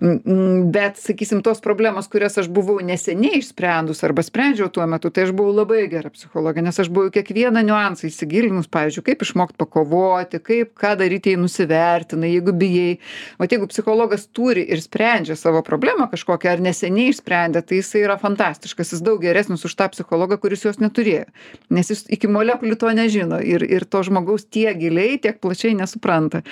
Mm, 0.00 0.20
mm, 0.24 0.70
Bet, 0.74 0.96
sakysim, 0.98 1.42
tos 1.44 1.60
problemos, 1.62 2.08
kurias 2.10 2.38
aš 2.40 2.48
buvau 2.52 2.80
neseniai 2.82 3.38
išsprendus 3.38 4.02
arba 4.04 4.22
sprendžiau 4.22 4.68
tuo 4.72 4.86
metu, 4.90 5.10
tai 5.10 5.24
aš 5.28 5.32
buvau 5.36 5.52
labai 5.54 5.84
gera 5.88 6.10
psichologė, 6.34 6.62
nes 6.66 6.78
aš 6.80 6.88
buvau 6.90 7.10
į 7.10 7.14
kiekvieną 7.14 7.62
niuansą 7.62 8.08
įsigilinus, 8.08 8.66
pavyzdžiui, 8.72 9.04
kaip 9.06 9.22
išmokti 9.22 9.58
pakovoti, 9.60 10.40
kaip 10.42 10.72
ką 10.78 10.94
daryti, 10.98 11.30
jei 11.30 11.38
nusivertina, 11.38 12.26
jeigu 12.26 12.52
bijai. 12.52 12.98
O 13.38 13.46
jeigu 13.46 13.68
psichologas 13.70 14.26
turi 14.34 14.64
ir 14.66 14.82
sprendžia 14.82 15.36
savo 15.38 15.62
problemą 15.62 16.08
kažkokią 16.10 16.56
ar 16.56 16.62
neseniai 16.64 17.12
išsprendė, 17.12 17.62
tai 17.62 17.78
jisai 17.78 18.02
yra 18.02 18.18
fantastiškas, 18.18 18.94
jis 18.96 19.04
daug 19.04 19.22
geresnis 19.22 19.64
už 19.64 19.74
tą 19.78 19.88
psichologą, 19.94 20.40
kuris 20.42 20.66
jos 20.66 20.80
neturėjo. 20.82 21.28
Nes 21.70 21.90
jis 21.92 22.04
iki 22.10 22.30
molekulių 22.30 22.78
to 22.80 22.90
nežino 22.96 23.38
ir, 23.38 23.62
ir 23.62 23.86
to 23.86 24.02
žmogaus 24.06 24.48
tiek 24.50 24.74
giliai, 24.80 25.20
tiek 25.22 25.38
plačiai 25.38 25.76
nesupranta. 25.78 26.42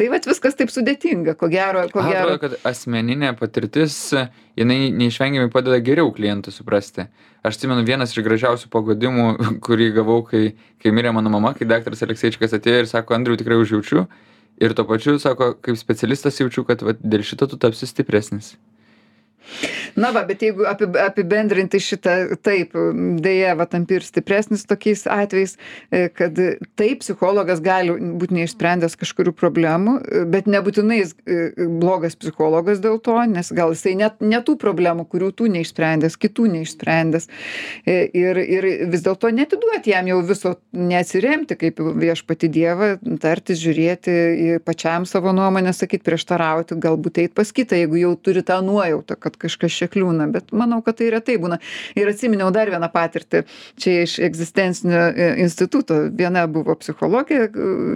Tai 0.00 0.08
va 0.12 0.20
viskas 0.24 0.56
taip 0.56 0.72
sudėtinga, 0.72 1.36
ko 1.36 1.50
gero, 1.52 1.84
ko 1.92 2.00
Man 2.00 2.14
gero. 2.14 2.36
atrodo, 2.36 2.40
kad 2.46 2.70
asmeninė 2.70 3.34
patirtis, 3.36 3.96
jinai 4.56 4.88
neišvengiamai 4.96 5.52
padeda 5.52 5.80
geriau 5.84 6.12
klientų 6.14 6.52
suprasti. 6.54 7.08
Aš 7.40 7.56
atsimenu 7.56 7.84
vienas 7.88 8.12
iš 8.12 8.24
gražiausių 8.24 8.68
pagodimų, 8.72 9.28
kurį 9.66 9.90
gavau, 9.96 10.20
kai, 10.26 10.54
kai 10.82 10.92
mirė 10.92 11.14
mano 11.16 11.32
mama, 11.32 11.54
kai 11.56 11.68
daktaras 11.68 12.04
Alekseičikas 12.04 12.56
atėjo 12.58 12.84
ir 12.84 12.90
sako, 12.90 13.16
Andriu, 13.16 13.38
tikrai 13.40 13.60
užjaučiu. 13.60 14.04
Ir 14.60 14.74
tuo 14.76 14.84
pačiu, 14.84 15.16
sako, 15.22 15.54
kaip 15.64 15.78
specialistas 15.80 16.36
jaučiu, 16.36 16.66
kad 16.68 16.82
va, 16.84 16.92
dėl 17.00 17.24
šito 17.24 17.48
tu 17.48 17.56
tapsi 17.60 17.88
stipresnis. 17.88 18.52
Na 19.96 20.12
va 20.14 20.24
bet 20.28 20.42
jeigu 20.44 20.66
api 20.68 20.88
apibendrinti 21.04 21.80
šitą 21.82 22.16
taip 22.44 22.76
deja 23.22 23.54
va 23.58 23.66
tampi 23.70 23.98
ir 23.98 24.06
stipresnis 24.06 24.66
tokiais 24.68 25.06
atvejais 25.10 25.56
e, 25.90 26.08
kad 26.14 26.38
taip 26.78 27.02
psichologas 27.04 27.62
gali 27.64 27.94
būt 28.20 28.34
neišsprendęs 28.36 28.96
kažkurių 29.00 29.34
problemų 29.36 29.96
bet 30.32 30.48
nebūtinai 30.50 31.00
jis 31.00 31.14
e, 31.24 31.68
blogas 31.80 32.16
psichologas 32.20 32.82
dėl 32.82 33.00
to 33.02 33.16
nes 33.30 33.52
gal 33.56 33.74
jisai 33.74 33.96
net 34.00 34.20
ne 34.20 34.40
tų 34.44 34.56
problemų 34.60 35.06
kurių 35.10 35.32
tu 35.36 35.48
neišsprendęs 35.50 36.18
kitų 36.20 36.48
neišsprendęs. 36.56 37.28
E, 37.86 38.02
ir 38.16 38.40
ir 38.40 38.68
vis 38.92 39.04
dėlto 39.06 39.30
neatiduot 39.34 39.86
jam 39.88 40.08
jau 40.10 40.20
viso 40.26 40.54
neatsiremti 40.76 41.56
kaip 41.60 41.80
į 41.80 41.94
viešpatį 42.04 42.50
dievą 42.54 42.90
tartis 43.22 43.60
žiūrėti 43.62 44.60
pačiam 44.66 45.06
savo 45.08 45.32
nuomonę 45.36 45.72
sakyt 45.76 46.04
prieštarauti 46.06 46.78
galbūt 46.80 47.22
eit 47.24 47.36
pas 47.36 47.52
kitą 47.54 47.78
jeigu 47.78 48.00
jau 48.00 48.14
turi 48.16 48.44
tą 48.46 48.60
nuojautą 48.64 49.16
kad 49.20 49.38
kažkas 49.40 49.79
čia 49.80 49.88
kliūna 49.90 50.28
bet 50.32 50.52
manau 50.56 50.80
kad 50.84 50.98
tai 51.00 51.10
retai 51.14 51.38
būna. 51.40 51.60
Ir 51.98 52.10
atsiminiau 52.12 52.50
dar 52.54 52.70
vieną 52.72 52.90
patirtį 52.92 53.42
čia 53.80 53.96
iš 54.04 54.18
egzistencinio 54.26 55.02
e, 55.10 55.30
instituto. 55.44 55.96
Viena 56.16 56.46
buvo 56.50 56.76
psichologė 56.80 57.40
e, 57.46 57.50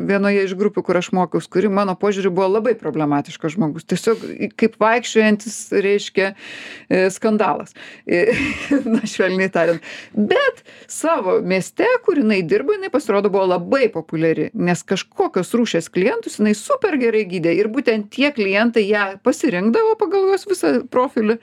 vienoje 0.09 0.47
iš 0.49 0.57
grupių 0.59 0.85
kur 0.87 1.01
aš 1.01 1.13
mokiaus 1.17 1.49
kuri 1.53 1.71
mano 1.73 1.97
požiūriu 2.01 2.33
buvo 2.35 2.49
labai 2.57 2.75
problematiškas 2.81 3.57
žmogus. 3.59 3.87
Tiesiog 3.91 4.25
kaip 4.59 4.79
vaikščiojantis 4.83 5.61
reiškia 5.85 6.33
e, 6.33 7.07
skandalas. 7.15 7.77
Na 8.95 9.05
švelniai 9.09 9.53
tariant. 9.53 9.85
Bet 10.15 10.65
savo 10.91 11.39
mieste 11.45 11.87
kur 12.05 12.19
jinai 12.21 12.43
dirbo 12.47 12.75
jinai 12.77 12.93
pasirodo 12.93 13.31
buvo 13.33 13.47
labai 13.55 13.87
populiari 13.93 14.51
nes 14.55 14.83
kažkokios 14.87 15.53
rūšies 15.57 15.91
klientus 15.93 16.39
jinai 16.41 16.55
super 16.59 16.97
gerai 17.01 17.25
gydė 17.29 17.55
ir 17.59 17.71
būtent 17.73 18.11
tie 18.15 18.31
klientai 18.35 18.87
ją 18.87 19.07
pasirinkdavo 19.27 19.97
pagal 20.01 20.31
jos 20.33 20.47
visą 20.51 20.75
profilį 20.91 21.39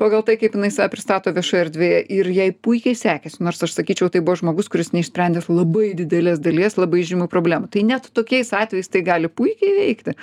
pagal 0.00 0.24
tai 0.26 0.36
kaip 0.40 0.54
jinai 0.56 0.70
save 0.74 0.90
pristato 0.92 1.32
viešoje 1.34 1.62
erdvėje. 1.66 2.00
Ir 2.16 2.30
jai 2.34 2.48
puikiai 2.52 2.96
sekėsi 2.98 3.42
nors 3.44 3.62
aš 3.64 3.76
sakyčiau 3.76 4.10
tai 4.12 4.22
buvo 4.24 4.36
žmogus 4.40 4.70
kuris 4.72 4.92
neišsprendęs 4.94 5.50
labai 5.50 5.92
didelės 5.98 6.40
dalies 6.42 6.78
labai 6.78 7.04
žymių 7.08 7.28
problemų. 7.32 7.70
Tai 7.72 7.84
net 7.88 8.10
tokiais 8.16 8.52
atvejais 8.56 8.92
tai 8.92 9.04
gali 9.06 9.30
puikiai 9.32 9.74
veikti. 9.80 10.16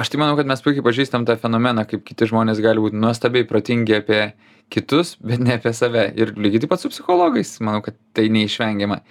Aš 0.00 0.12
tai 0.12 0.22
manau 0.22 0.38
kad 0.38 0.50
mes 0.50 0.64
puikiai 0.64 0.86
pažįstam 0.86 1.26
tą 1.28 1.38
fenomeną 1.40 1.86
kaip 1.90 2.04
kiti 2.08 2.30
žmonės 2.30 2.62
gali 2.64 2.84
būt 2.84 2.96
nuostabiai 2.96 3.48
protingi 3.48 3.98
apie 4.00 4.22
kitus 4.72 5.16
bet 5.20 5.42
ne 5.44 5.58
apie 5.58 5.74
save. 5.76 6.08
Ir 6.18 6.34
lygiai 6.36 6.64
taip 6.64 6.74
pat 6.74 6.84
su 6.84 6.92
psichologais. 6.92 7.56
Manau 7.64 7.84
kad 7.84 7.98
tai 8.16 8.28
neišvengiama 8.32 9.02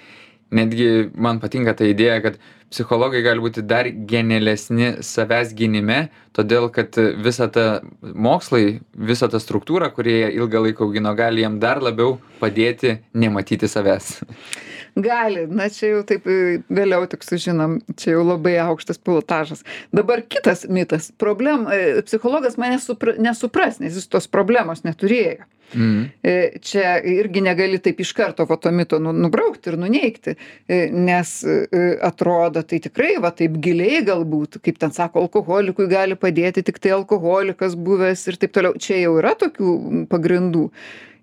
netgi 0.53 0.89
man 1.15 1.41
patinka 1.43 1.73
ta 1.77 1.87
idėja 1.89 2.19
kad 2.23 2.37
psichologai 2.73 3.21
gali 3.25 3.43
būti 3.43 3.63
dar 3.69 3.89
genialesni 4.11 5.03
savęs 5.05 5.53
gynime 5.57 5.99
todėl 6.37 6.69
kad 6.73 6.97
visa 7.25 7.47
ta 7.53 7.65
mokslai 8.01 8.79
visa 9.11 9.29
ta 9.29 9.41
struktūra 9.41 9.91
kurią 9.93 10.15
jie 10.19 10.29
ilgą 10.39 10.63
laiką 10.67 10.87
augino 10.87 11.13
gali 11.17 11.45
jiem 11.45 11.59
dar 11.63 11.81
labiau 11.83 12.17
padėti 12.41 12.97
nematyti 13.13 13.69
savęs 13.69 14.15
gali 14.95 15.47
na 15.47 15.69
čia 15.69 15.93
jau 15.93 16.03
taip 16.07 16.27
e, 16.29 16.59
vėliau 16.69 17.07
tik 17.09 17.25
sužinom 17.25 17.79
čia 17.97 18.15
jau 18.15 18.25
labai 18.25 18.55
aukštas 18.63 19.01
pilotažas. 19.01 19.63
Dabar 19.95 20.21
kitas 20.21 20.67
mitas. 20.69 21.11
Problem 21.17 21.65
e, 21.71 22.03
psichologas 22.05 22.59
mane 22.61 22.79
supra 22.83 23.15
nesupras 23.17 23.81
nes 23.81 23.97
jis 23.97 24.07
tos 24.07 24.29
problemos 24.29 24.83
neturėjo. 24.85 25.47
Mhm. 25.73 26.01
E, 26.21 26.33
čia 26.61 26.99
irgi 27.09 27.41
negali 27.41 27.79
taip 27.81 28.03
iš 28.03 28.11
karto 28.13 28.45
va 28.45 28.59
to 28.61 28.69
mito 28.71 28.99
nu 29.01 29.09
nubraukti 29.15 29.71
ir 29.71 29.77
nuneigti 29.81 30.35
nes 30.93 31.31
atrodo 32.05 32.61
tai 32.61 32.77
tikrai 32.83 33.15
va 33.23 33.31
taip 33.33 33.55
giliai 33.63 34.03
galbūt 34.05 34.59
kaip 34.61 34.77
ten 34.83 34.93
sako 34.93 35.23
alkoholikui 35.25 35.87
gali 35.89 36.19
padėti 36.19 36.61
tiktai 36.67 36.93
alkoholikas 36.99 37.73
buvęs 37.73 38.27
ir 38.29 38.37
taip 38.37 38.53
toliau. 38.53 38.77
Čia 38.77 39.01
jau 39.07 39.17
yra 39.23 39.33
tokių 39.39 40.05
pagrindų 40.11 40.67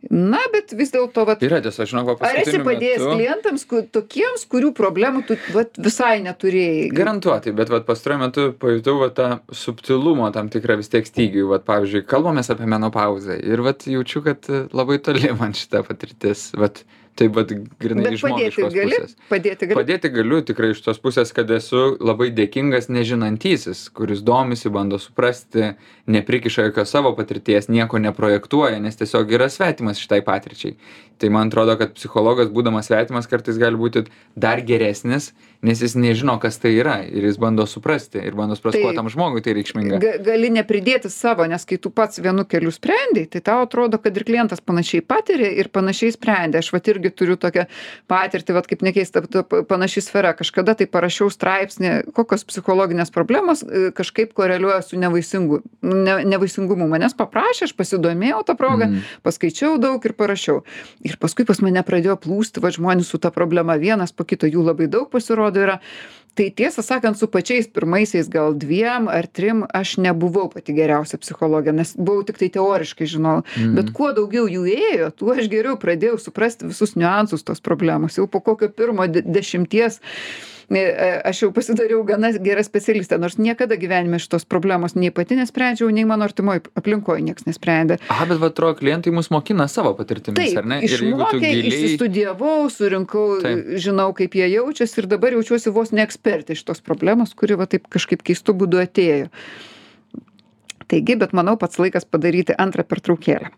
na 0.08 0.40
bet 0.52 0.72
vis 0.76 0.92
dėlto 0.94 1.26
vat 1.28 1.42
yra 1.44 1.60
tiesa 1.64 1.84
žinok 1.88 2.12
va 2.12 2.30
ar 2.30 2.40
esi 2.40 2.62
padėjęs 2.64 3.04
klientams 3.04 3.66
ku 3.68 3.82
tokiems 3.92 4.46
kurių 4.50 4.72
problemų 4.76 5.24
tu 5.28 5.36
vat 5.52 5.76
visai 5.76 6.20
neturėjai 6.24 6.88
Garantuotai, 6.94 7.52
bet 7.56 7.70
vat 7.72 7.86
pastaruoju 7.88 8.22
metu 8.22 8.46
pajutau 8.60 8.96
va 9.00 9.10
tą 9.14 9.28
subtilumo 9.54 10.28
tam 10.34 10.50
tikrą 10.52 10.78
vis 10.80 10.90
tiek 10.92 11.06
stygių. 11.08 11.46
Vat 11.52 11.66
pavyzdžiui, 11.68 12.04
kalbamės 12.08 12.52
apie 12.52 12.68
menopauzę 12.70 13.36
ir 13.40 13.62
vat 13.66 13.86
jaučiu, 13.88 14.24
kad 14.26 14.48
e, 14.50 14.64
labai 14.76 15.00
toli 15.04 15.32
man 15.38 15.54
šita 15.56 15.82
patirtis. 15.86 16.50
Vat 16.60 16.82
taip 17.20 17.36
vat 17.36 17.52
grinai 17.82 18.14
iš 18.14 18.24
žmogiškos 18.24 18.74
gali 18.74 18.96
pusės. 18.96 19.16
padėti 19.30 19.68
gali 19.68 19.78
Padėti 19.80 20.10
galiu 20.14 20.40
tikrai 20.46 20.72
iš 20.74 20.80
tos 20.84 21.00
pusės, 21.02 21.32
kad 21.36 21.50
esu 21.54 21.82
labai 22.00 22.30
dėkingas 22.36 22.88
nežinantysis, 22.92 23.86
kuris 23.96 24.24
domisi, 24.26 24.72
bando 24.72 24.98
suprasti, 25.02 25.74
neprikiša 26.10 26.70
jokios 26.70 26.94
savo 26.96 27.12
patirties, 27.18 27.68
nieko 27.72 28.00
neprojektuoja, 28.02 28.80
nes 28.82 28.98
tiesiog 29.00 29.36
yra 29.36 29.50
svetimas 29.52 30.00
šitai 30.00 30.22
patirčiai. 30.26 30.76
Tai 31.20 31.28
man 31.34 31.52
atrodo, 31.52 31.76
kad 31.76 31.92
psichologas, 31.98 32.48
būdamas 32.52 32.88
svetimas, 32.88 33.28
kartais 33.28 33.60
gali 33.60 33.76
būti 33.76 34.06
dar 34.40 34.64
geresnis, 34.64 35.34
nes 35.62 35.80
jis 35.82 35.94
nežino, 35.94 36.38
kas 36.40 36.56
tai 36.58 36.70
yra 36.80 36.98
ir 37.04 37.24
jis 37.28 37.36
bando 37.40 37.66
suprasti 37.68 38.18
ir 38.24 38.34
bando 38.34 38.56
suprasti, 38.56 38.80
kuo 38.82 38.92
tam 38.96 39.08
žmogui 39.12 39.42
tai 39.44 39.52
reikšminga. 39.58 39.98
Ga, 40.00 40.12
gali 40.24 40.48
nepridėti 40.54 41.10
savo, 41.12 41.44
nes 41.50 41.64
kai 41.68 41.76
tu 41.76 41.90
pats 41.92 42.18
vienu 42.22 42.46
keliu 42.48 42.72
sprendai, 42.72 43.26
tai 43.28 43.42
tau 43.44 43.64
atrodo, 43.66 43.98
kad 44.00 44.16
ir 44.16 44.24
klientas 44.24 44.60
panašiai 44.64 45.02
patiria 45.04 45.50
ir 45.52 45.68
panašiai 45.68 46.14
sprendė. 46.16 46.62
Aš 46.64 46.72
vat 46.72 46.88
irgi 46.88 47.10
turiu 47.12 47.36
tokią 47.36 47.66
patirtį, 48.08 48.54
vat 48.56 48.66
kaip 48.70 48.82
nekeista, 48.86 49.20
ta 49.28 49.42
pa- 49.44 49.62
panaši 49.68 50.00
sfera. 50.06 50.32
Kažkada 50.38 50.74
tai 50.78 50.86
parašiau 50.88 51.28
straipsnį, 51.32 51.92
kokios 52.16 52.44
psichologinės 52.48 53.12
problemos 53.12 53.62
e, 53.62 53.90
kažkaip 53.96 54.32
koreliuoja 54.32 54.80
su 54.86 54.96
nevaisingu, 55.00 55.60
ne, 55.82 56.16
nevaisingumu. 56.24 56.88
Manęs 56.90 57.12
paprašė, 57.18 57.68
aš 57.68 57.76
pasidomėjau 57.76 58.42
tą 58.48 58.56
progą, 58.56 58.88
Mm. 58.90 59.02
paskaičiau 59.22 59.76
daug 59.78 60.00
ir 60.08 60.12
parašiau. 60.16 60.62
Ir 61.04 61.16
paskui 61.20 61.44
pas 61.46 61.60
mane 61.60 61.82
pradėjo 61.84 62.16
plūsti, 62.16 62.62
va 62.64 62.70
žmonės 62.72 63.10
su 63.12 63.18
ta 63.18 63.30
problema 63.30 63.76
vienas 63.76 64.10
po 64.12 64.24
kito, 64.24 64.46
jų 64.48 64.64
labai 64.64 64.88
daug 64.88 65.10
pasirodo 65.50 65.60
yra. 65.60 65.80
Tai 66.34 66.46
tiesą 66.54 66.82
sakant, 66.82 67.18
su 67.18 67.26
pačiais 67.26 67.66
pirmaisiais 67.68 68.28
gal 68.30 68.54
dviem 68.54 69.08
ar 69.10 69.26
trim 69.26 69.64
aš 69.74 69.96
nebuvau 69.98 70.48
pati 70.48 70.72
geriausia 70.72 71.18
psichologė, 71.18 71.74
nes 71.74 71.96
buvau 71.98 72.22
tik 72.24 72.38
tai 72.38 72.48
teoriškai 72.54 73.06
žinau. 73.10 73.42
Mhm. 73.56 73.74
Bet 73.74 73.90
kuo 73.92 74.12
daugiau 74.14 74.46
jų 74.46 74.62
ėjo, 74.70 75.10
tuo 75.10 75.34
aš 75.34 75.50
geriau 75.50 75.76
pradėjau 75.76 76.20
suprasti 76.22 76.70
visus 76.70 76.94
niuansus 76.94 77.42
tos 77.42 77.60
problemos. 77.60 78.16
Jau 78.16 78.28
po 78.30 78.40
kokio 78.40 78.70
pirmo 78.70 79.08
de 79.10 79.22
dešimties 79.26 80.00
e, 80.78 81.08
aš 81.26 81.42
jau 81.44 81.50
pasidariau 81.54 82.02
gana 82.06 82.30
gera 82.42 82.62
specialistė, 82.62 83.18
nors 83.18 83.38
niekada 83.42 83.78
gyvenime 83.80 84.20
šitos 84.22 84.46
problemos 84.46 84.94
nei 84.94 85.10
pati 85.14 85.38
nesprendžiau, 85.38 85.90
nei 85.94 86.06
mano 86.08 86.28
artimoje 86.28 86.62
aplinkoje 86.78 87.24
niekas 87.26 87.48
nesprendė. 87.48 87.98
Aha, 88.12 88.28
bet 88.30 88.38
va, 88.42 88.50
atrodo, 88.52 88.78
klientai 88.78 89.12
mus 89.14 89.32
mokina 89.34 89.66
savo 89.70 89.92
patirtimis, 89.98 90.54
ar 90.60 90.68
ne? 90.70 90.80
Ir 90.86 90.94
jeigu 90.94 91.26
tu 91.26 91.40
giliai... 91.42 91.72
išsistudijavau, 91.72 92.68
surinkau, 92.72 93.24
Taip. 93.42 93.72
žinau, 93.82 94.10
kaip 94.16 94.36
jie 94.38 94.46
jaučiasi 94.54 95.02
ir 95.02 95.10
dabar 95.10 95.34
jaučiuosi 95.38 95.74
vos 95.74 95.90
ne 95.96 96.06
ekspertė 96.06 96.58
šitos 96.58 96.84
problemos, 96.86 97.34
kuri 97.34 97.58
va 97.58 97.66
taip 97.70 97.90
kažkaip 97.90 98.22
keistų 98.26 98.54
būdų 98.62 98.84
atėjo. 98.84 99.32
Taigi, 100.90 101.14
bet 101.18 101.34
manau 101.36 101.56
pats 101.58 101.78
laikas 101.82 102.06
padaryti 102.06 102.54
antrą 102.58 102.86
pertraukėlę. 102.86 103.50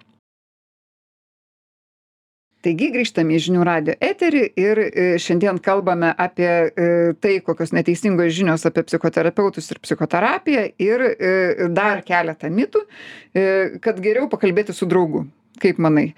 Taigi 2.63 2.93
grįžtame 2.95 3.35
į 3.35 3.41
žinių 3.43 3.65
radio 3.67 3.95
eterį 3.99 4.43
ir 4.61 4.81
e, 4.85 5.07
šiandien 5.23 5.59
kalbame 5.63 6.13
apie 6.15 6.47
e, 6.47 6.87
tai, 7.19 7.35
kokios 7.43 7.73
neteisingos 7.75 8.31
žinios 8.37 8.63
apie 8.69 8.85
psichoterapeutus 8.87 9.73
ir 9.75 9.81
psichoterapiją 9.83 10.69
ir 10.83 11.05
e, 11.11 11.33
dar 11.75 12.05
keletą 12.07 12.53
mitų, 12.55 12.85
kad 13.83 13.99
geriau 14.05 14.29
pakalbėti 14.31 14.75
su 14.77 14.87
draugu. 14.87 15.25
Kaip 15.63 15.79
manai? 15.83 16.13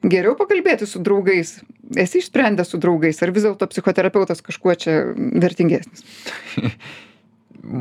Geriau 0.00 0.34
pakalbėti 0.36 0.88
su 0.88 1.00
draugais. 1.04 1.58
Esi 1.96 2.20
išsprendęs 2.20 2.72
su 2.72 2.80
draugais, 2.80 3.20
ar 3.22 3.32
vis 3.36 3.46
dėlto 3.46 3.68
psichoterapeutas 3.70 4.42
kažkuo 4.44 4.74
čia 4.76 4.96
vertingesnis? 5.16 6.04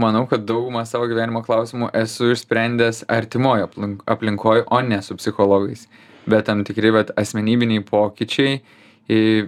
Manau, 0.03 0.25
kad 0.27 0.43
daugumą 0.47 0.83
savo 0.87 1.07
gyvenimo 1.07 1.41
klausimų 1.43 1.91
esu 1.95 2.33
išsprendęs 2.33 3.05
artimoje 3.11 3.67
aplink, 3.67 4.03
aplinkoje, 4.11 4.65
o 4.67 4.81
ne 4.83 4.99
su 5.03 5.15
psichologais. 5.19 5.87
Bet 6.29 6.47
tam 6.49 6.63
tikri 6.67 6.93
bet 6.95 7.15
asmenybiniai 7.17 7.85
pokyčiai 7.85 8.59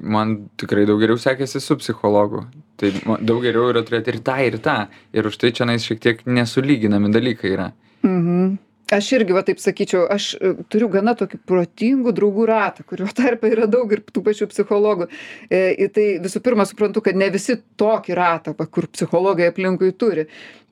man 0.02 0.50
tikrai 0.58 0.88
daug 0.90 0.98
geriau 1.02 1.20
sekėsi 1.22 1.62
su 1.62 1.78
psichologu. 1.78 2.48
Tai 2.82 2.90
daug 3.22 3.44
geriau 3.46 3.70
yra 3.70 3.84
turėti 3.86 4.16
ir 4.16 4.20
tą, 4.26 4.40
ir 4.42 4.58
tą. 4.58 4.78
Ir 5.14 5.30
už 5.30 5.38
tai 5.38 5.54
čia 5.54 5.70
nais 5.70 5.86
šiek 5.86 6.02
tiek 6.02 6.26
nesulyginami 6.26 7.14
dalykai 7.14 7.54
yra. 7.54 7.72
Mhm. 8.02 8.58
Aš 8.92 9.08
irgi, 9.16 9.32
va 9.32 9.40
taip 9.48 9.62
sakyčiau, 9.64 10.02
aš 10.12 10.26
e, 10.36 10.50
turiu 10.68 10.90
gana 10.92 11.14
tokį 11.16 11.38
protingų 11.48 12.12
draugų 12.18 12.48
ratą, 12.50 12.84
kurio 12.90 13.06
tarpe 13.20 13.48
yra 13.54 13.68
daug 13.72 13.92
ir 13.96 14.02
tų 14.04 14.24
pačių 14.26 14.50
psichologų. 14.52 15.08
E, 15.48 15.88
tai 15.96 16.08
visų 16.24 16.42
pirma 16.44 16.66
suprantu, 16.68 17.04
kad 17.06 17.16
ne 17.16 17.30
visi 17.32 17.56
tokį 17.80 18.18
ratą, 18.20 18.56
va, 18.58 18.68
kur 18.68 18.90
psichologai 18.92 19.48
aplinkui 19.54 19.94
turi. 19.96 20.26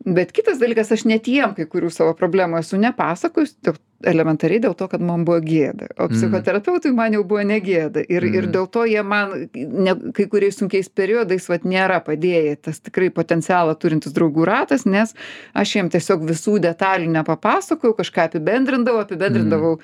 Bet 0.06 0.32
kitas 0.32 0.60
dalykas, 0.62 0.92
aš 0.96 1.04
net 1.06 1.28
jiem 1.28 1.54
kai 1.58 1.66
kurių 1.68 1.92
savo 1.92 2.14
problemų 2.16 2.60
esu 2.64 2.78
nepasakojus, 2.80 3.56
dėl 3.62 3.76
elementariai 4.08 4.62
dėl 4.64 4.78
to, 4.80 4.88
kad 4.88 5.02
man 5.04 5.26
buvo 5.28 5.42
gėda. 5.44 5.90
O 6.00 6.06
Mm. 6.08 6.14
psichoterapeutui 6.16 6.94
man 6.96 7.12
jau 7.12 7.24
buvo 7.28 7.42
negėda. 7.44 8.00
Ir, 8.08 8.24
ir 8.24 8.46
Mm. 8.48 8.52
dėl 8.54 8.68
to 8.72 8.86
jie 8.88 9.04
man 9.04 9.50
ne, 9.54 9.94
kai 10.16 10.26
kuriais 10.32 10.56
sunkiais 10.56 10.88
periodais 10.88 11.50
vat, 11.50 11.64
nėra 11.68 12.00
padėję. 12.06 12.62
Tas 12.62 12.80
tikrai 12.80 13.10
potencialą 13.12 13.76
turintis 13.78 14.14
draugų 14.16 14.46
ratas, 14.48 14.86
nes 14.86 15.14
aš 15.54 15.76
jiem 15.76 15.90
tiesiog 15.92 16.24
visų 16.24 16.62
detalių 16.64 17.12
nepapasakojau, 17.12 17.98
kažką 18.00 18.30
apibendrindavau, 18.32 19.04
apibendrindavau 19.04 19.80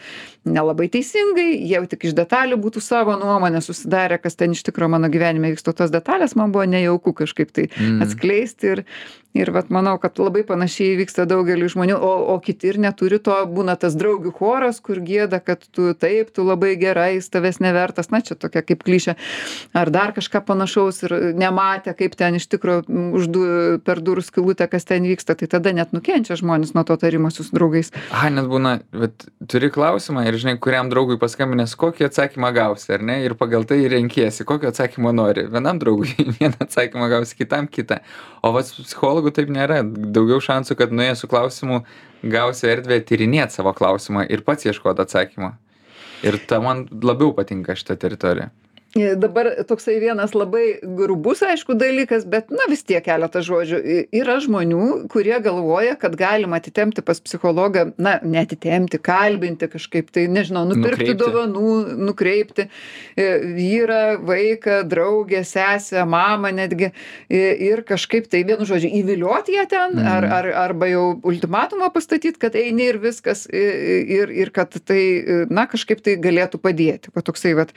nelabai 0.45 0.87
teisingai, 0.87 1.59
jie 1.67 1.85
tik 1.87 2.05
iš 2.05 2.13
detalių 2.13 2.55
būtų 2.55 2.79
savo 2.81 3.19
nuomonę 3.19 3.59
susidarę, 3.59 4.17
kas 4.21 4.35
ten 4.35 4.51
iš 4.51 4.63
tikrųjų 4.63 4.89
mano 4.95 5.09
gyvenime 5.09 5.51
vyksta. 5.51 5.75
Tos 5.75 5.91
detalės 5.91 6.37
man 6.37 6.53
buvo 6.53 6.63
nejauku 6.63 7.11
kažkaip 7.13 7.51
tai 7.51 7.67
Mm. 7.67 8.01
atskleisti 8.01 8.63
ir, 8.71 8.85
ir 9.33 9.51
vat, 9.51 9.67
manau, 9.69 9.97
kad 10.05 10.19
labai 10.21 10.43
panašiai 10.45 10.93
vyksta 10.99 11.25
daugeliu 11.25 11.65
žmonių, 11.71 11.95
o, 11.97 12.11
o 12.35 12.37
kiti 12.43 12.69
ir 12.69 12.77
neturi 12.81 13.17
to, 13.23 13.33
būna 13.49 13.73
tas 13.81 13.95
draugių 13.97 14.33
choras, 14.37 14.77
kur 14.85 14.99
gėda, 15.01 15.39
kad 15.41 15.63
tu 15.73 15.89
taip, 15.97 16.29
tu 16.35 16.45
labai 16.45 16.75
gerai, 16.77 17.15
jis 17.15 17.31
tavęs 17.33 17.57
nevertas, 17.63 18.11
na 18.13 18.21
čia 18.21 18.37
tokia 18.37 18.61
kaip 18.61 18.83
klišė, 18.85 19.15
ar 19.73 19.89
dar 19.93 20.13
kažką 20.13 20.43
panašaus 20.45 21.01
ir 21.07 21.15
nematė, 21.33 21.95
kaip 21.97 22.13
ten 22.19 22.37
iš 22.37 22.45
mm, 22.53 23.07
už 23.17 23.29
du, 23.33 23.45
per 23.85 24.03
durų 24.05 24.21
skilutę, 24.27 24.67
kas 24.69 24.85
ten 24.85 25.07
vyksta, 25.09 25.33
tai 25.39 25.49
tada 25.49 25.73
net 25.73 25.95
nukenčia 25.95 26.37
žmonės 26.37 26.75
nuo 26.77 26.85
to 26.85 26.99
tarimosi 27.01 27.41
su 27.41 27.55
draugais. 27.55 27.89
Aha, 28.11 28.29
net 28.29 28.45
būna, 28.51 28.77
bet 28.93 29.25
turi 29.49 29.71
klausimą 29.73 30.27
ir 30.29 30.37
žinai, 30.37 30.57
kuriam 30.61 30.91
draugui 30.93 31.17
paskambinęs, 31.21 31.73
kokį 31.81 32.09
atsakymą 32.11 32.53
gausi, 32.55 32.91
ar 32.93 33.01
ne? 33.05 33.17
Ir 33.25 33.33
pagal 33.39 33.65
tai 33.65 33.81
renkiesi, 33.89 34.45
kokio 34.45 34.69
atsakymo 34.69 35.15
nori. 35.15 35.47
Vienam 35.49 35.81
draugui 35.81 36.13
vieną 36.37 36.61
atsakymą 36.67 37.09
gausi, 37.11 37.37
kitam 37.41 37.69
kitą. 37.71 38.01
O 38.45 38.53
vas 38.53 38.69
su 38.69 38.85
psichologu 38.85 39.33
taip 39.33 39.49
nėra. 39.49 39.81
Daugiau 39.95 40.41
šansų, 40.43 40.77
kad 40.79 40.93
nuėjęs 40.95 41.23
su 41.23 41.29
klausimu 41.31 41.81
gausi 42.35 42.67
erdvę 42.71 42.99
tyrinėti 43.07 43.59
savo 43.59 43.73
klausimą 43.77 44.25
ir 44.29 44.43
pats 44.47 44.67
ieškoti 44.67 45.05
atsakymą. 45.05 45.53
Ir 46.25 46.39
ta 46.49 46.61
man 46.63 46.85
labiau 47.03 47.33
patinka 47.37 47.75
šitą 47.77 47.97
teritoriją. 48.01 48.49
E, 48.95 49.15
Dabar 49.19 49.49
toksai 49.67 49.97
vienas 49.99 50.31
labai 50.31 50.77
grubus, 50.95 51.41
aišku, 51.43 51.73
dalykas, 51.75 52.23
bet, 52.31 52.47
na 52.55 52.63
vis 52.71 52.79
tiek 52.87 53.03
keletą 53.03 53.41
žodžių. 53.43 53.79
Yra 54.15 54.37
žmonių, 54.39 54.85
kurie 55.11 55.35
galvoja, 55.43 55.97
kad 55.99 56.13
galima 56.15 56.61
atitemti 56.61 57.03
pas 57.03 57.19
psichologą, 57.19 57.89
na, 57.99 58.13
netitemti, 58.23 58.95
kalbinti 59.03 59.67
kažkaip, 59.73 60.13
tai 60.15 60.23
nežinau, 60.31 60.61
nupirkti 60.69 61.11
dovanų, 61.19 61.73
nukreipti 62.07 62.69
e, 63.19 63.25
vyrą, 63.57 63.99
vaiką, 64.29 64.77
draugę, 64.87 65.43
sesę, 65.43 66.05
mamą 66.07 66.53
netgi 66.55 66.87
i- 67.27 67.67
ir 67.67 67.83
kažkaip 67.83 68.31
tai, 68.31 68.45
vienu 68.47 68.63
žodžiu, 68.63 68.93
įvilioti 69.01 69.57
ją 69.59 69.67
ten, 69.75 69.99
Mhm. 69.99 70.07
ar, 70.07 70.29
ar, 70.39 70.49
arba 70.69 70.87
jau 70.93 71.19
ultimatumą 71.19 71.91
pastatyti, 71.91 72.39
kad 72.39 72.55
eini 72.55 72.87
ir 72.93 73.01
viskas, 73.03 73.43
ir, 73.51 74.31
ir 74.31 74.55
kad 74.55 74.71
tai, 74.87 75.03
na, 75.51 75.67
kažkaip 75.67 75.99
tai 75.99 76.15
galėtų 76.15 76.63
padėti. 76.63 77.11
Va 77.11 77.19
toksai, 77.21 77.53
va, 77.59 77.67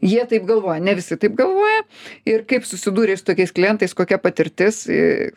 jie 0.00 0.24
taip 0.24 0.48
galvoja, 0.62 0.80
ne 0.80 0.94
visi 0.94 1.18
taip 1.18 1.34
galvoja. 1.38 1.82
Ir 2.26 2.46
kaip 2.46 2.62
susidūrė 2.68 3.18
su 3.18 3.26
tokiais 3.32 3.52
klientais, 3.52 3.94
kokia 3.98 4.18
patirtis. 4.22 4.84
i- 4.88 5.32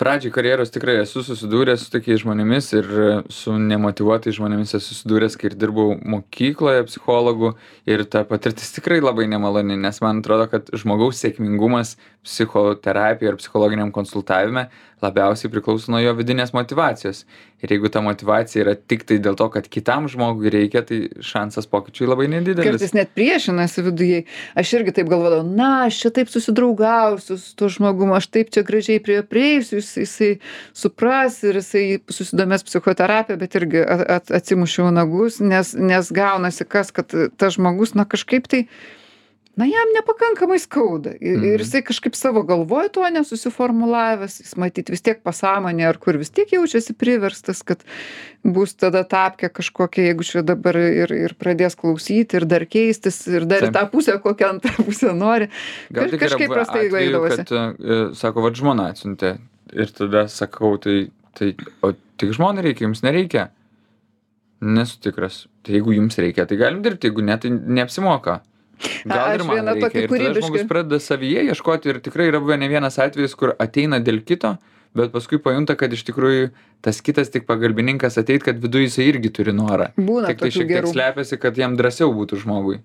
Pradžiai 0.00 0.30
karjeros 0.32 0.70
tikrai 0.70 0.94
esu 1.02 1.20
susidūręs 1.26 1.82
su 1.82 1.90
tokiais 1.90 2.20
žmonėmis 2.22 2.68
ir 2.78 2.86
e, 2.86 3.08
su 3.28 3.52
nemotyvuotais 3.58 4.36
žmonėmis 4.38 4.76
esu 4.78 4.94
susidūręs, 4.94 5.34
kai 5.36 5.50
ir 5.50 5.56
dirbau 5.58 5.96
mokykloje 5.98 6.84
psichologų 6.86 7.50
ir 7.90 8.04
ta 8.08 8.22
patirtis 8.24 8.70
tikrai 8.78 9.00
labai 9.02 9.26
nemaloni, 9.28 9.76
nes 9.76 9.98
man 10.00 10.22
atrodo, 10.22 10.46
kad 10.48 10.70
žmogaus 10.72 11.18
sėkmingumas 11.20 11.96
psichoterapijoje 12.24 13.34
ir 13.34 13.40
psichologiniam 13.42 13.90
konsultavime 13.92 14.68
labiausiai 15.02 15.50
priklauso 15.52 15.92
nuo 15.92 16.00
jo 16.02 16.12
vidinės 16.18 16.52
motivacijos. 16.56 17.24
Ir 17.60 17.74
jeigu 17.74 17.90
ta 17.92 18.00
motivacija 18.00 18.62
yra 18.64 18.72
tik 18.74 19.02
tai 19.08 19.18
dėl 19.20 19.36
to, 19.36 19.46
kad 19.52 19.66
kitam 19.68 20.06
žmogui 20.08 20.52
reikia, 20.52 20.80
tai 20.86 21.00
šansas 21.24 21.68
pokyčiui 21.68 22.08
labai 22.08 22.28
nedidelis. 22.32 22.78
Kartais 22.78 22.94
net 22.96 23.12
priešinasi 23.16 23.84
viduje. 23.84 24.22
Aš 24.60 24.72
irgi 24.78 24.94
taip 24.96 25.10
galvodavau, 25.12 25.44
na, 25.44 25.70
aš 25.88 25.98
čia 26.04 26.12
taip 26.20 26.32
susidraugausiu 26.32 27.36
su 27.40 27.52
tuo 27.60 27.68
žmogumu, 27.72 28.16
aš 28.16 28.30
taip 28.32 28.52
čia 28.54 28.64
gražiai 28.66 29.02
prie 29.04 29.18
jo 29.18 29.26
prieisiu, 29.28 29.80
jis, 29.80 29.90
jisai 30.04 30.30
supras 30.76 31.42
ir 31.44 31.60
jisai 31.60 31.84
susidomės 32.08 32.64
psichoterapija, 32.68 33.40
bet 33.40 33.58
irgi 33.60 33.84
at, 33.84 34.06
at, 34.20 34.32
atsimušiau 34.40 34.88
nagus, 34.94 35.42
nes, 35.44 35.74
nes 35.76 36.12
gaunasi 36.16 36.64
kas, 36.64 36.94
kad 36.96 37.12
tas 37.12 37.58
žmogus, 37.58 37.92
na, 37.98 38.08
kažkaip 38.08 38.48
tai, 38.48 38.64
na, 39.60 39.66
jam 39.68 39.92
nepakankamai 39.96 40.56
skauda. 40.62 41.12
Ir, 41.20 41.36
Mhm. 41.36 41.44
ir 41.52 41.64
jisai 41.64 41.82
kažkaip 41.84 42.16
savo 42.16 42.42
galvoj 42.48 42.88
to 42.96 43.04
nesusiformulavęs, 43.16 44.40
jis 44.40 44.56
matyt 44.60 44.88
vis 44.92 45.04
tiek 45.04 45.20
pasąmonė 45.26 45.86
ar 45.88 45.98
kur 46.00 46.16
vis 46.20 46.32
tiek 46.32 46.48
jaučiasi 46.56 46.96
priverstas, 46.96 47.60
kad 47.66 47.84
bus 48.42 48.72
tada 48.74 49.04
tapkė 49.04 49.50
kažkokia, 49.52 50.08
jeigu 50.10 50.24
čia 50.24 50.42
dabar 50.46 50.78
ir, 50.80 51.12
ir 51.12 51.36
pradės 51.36 51.76
klausyti, 51.76 52.40
ir 52.40 52.48
dar 52.48 52.64
keistis, 52.64 53.20
ir 53.28 53.44
dar 53.44 53.68
į 53.68 53.72
tą 53.76 53.84
pusę, 53.92 54.16
kokią 54.24 54.48
antrą 54.56 54.72
pusę 54.88 55.12
nori. 55.14 55.50
Yra 55.92 56.08
kažkaip 56.16 56.48
prastai 56.50 56.88
kad, 56.88 57.52
e, 57.52 58.02
sako, 58.16 58.46
va 58.48 58.54
žmona 58.56 58.90
atsiuntė. 58.94 59.36
Ir 59.76 59.92
tada 59.94 60.24
sakau, 60.26 60.74
tai, 60.82 61.10
tai, 61.38 61.52
o 61.86 61.92
tik 62.18 62.32
žmonai 62.34 62.64
reikia, 62.64 62.88
jums 62.88 63.04
nereikia. 63.06 63.50
Nesu 64.60 64.98
tikras. 65.00 65.46
Tai 65.64 65.72
jeigu 65.76 65.94
jums 65.94 66.16
reikia, 66.20 66.44
tai 66.48 66.56
galim 66.60 66.82
dirbti, 66.84 67.08
jeigu 67.08 67.22
ne, 67.24 67.36
tai 67.40 67.52
neapsimoka. 67.52 68.40
Gal 69.04 69.34
ir 69.36 69.44
man 69.44 69.68
reikia. 69.68 70.04
Ir 70.06 70.12
tada 70.12 70.34
žmogus 70.40 70.66
pradeda 70.68 71.00
savyje 71.02 71.46
ieškoti 71.50 71.92
ir 71.92 72.00
tikrai 72.04 72.28
yra 72.30 72.40
buvę 72.42 72.58
ne 72.60 72.68
vienas 72.72 72.98
atvejis, 73.02 73.34
kur 73.38 73.54
ateina 73.60 74.00
dėl 74.00 74.22
kito, 74.24 74.54
bet 74.96 75.12
paskui 75.14 75.38
pajunta, 75.42 75.76
kad 75.78 75.92
iš 75.92 76.04
tikrųjų 76.08 76.50
tas 76.84 77.00
kitas 77.04 77.28
tik 77.30 77.44
pagalbininkas 77.48 78.16
ateit, 78.20 78.42
kad 78.46 78.60
viduje 78.62 78.88
jisai 78.88 79.10
irgi 79.12 79.32
turi 79.40 79.52
norą. 79.56 79.90
Būna 79.98 80.32
Tik 80.32 80.40
tai 80.40 80.50
šiek 80.54 80.64
tiek 80.66 80.72
gerų. 80.80 80.94
slepiasi, 80.94 81.38
kad 81.42 81.60
jam 81.60 81.76
drąsiau 81.76 82.10
būtų 82.16 82.40
žmogui. 82.46 82.80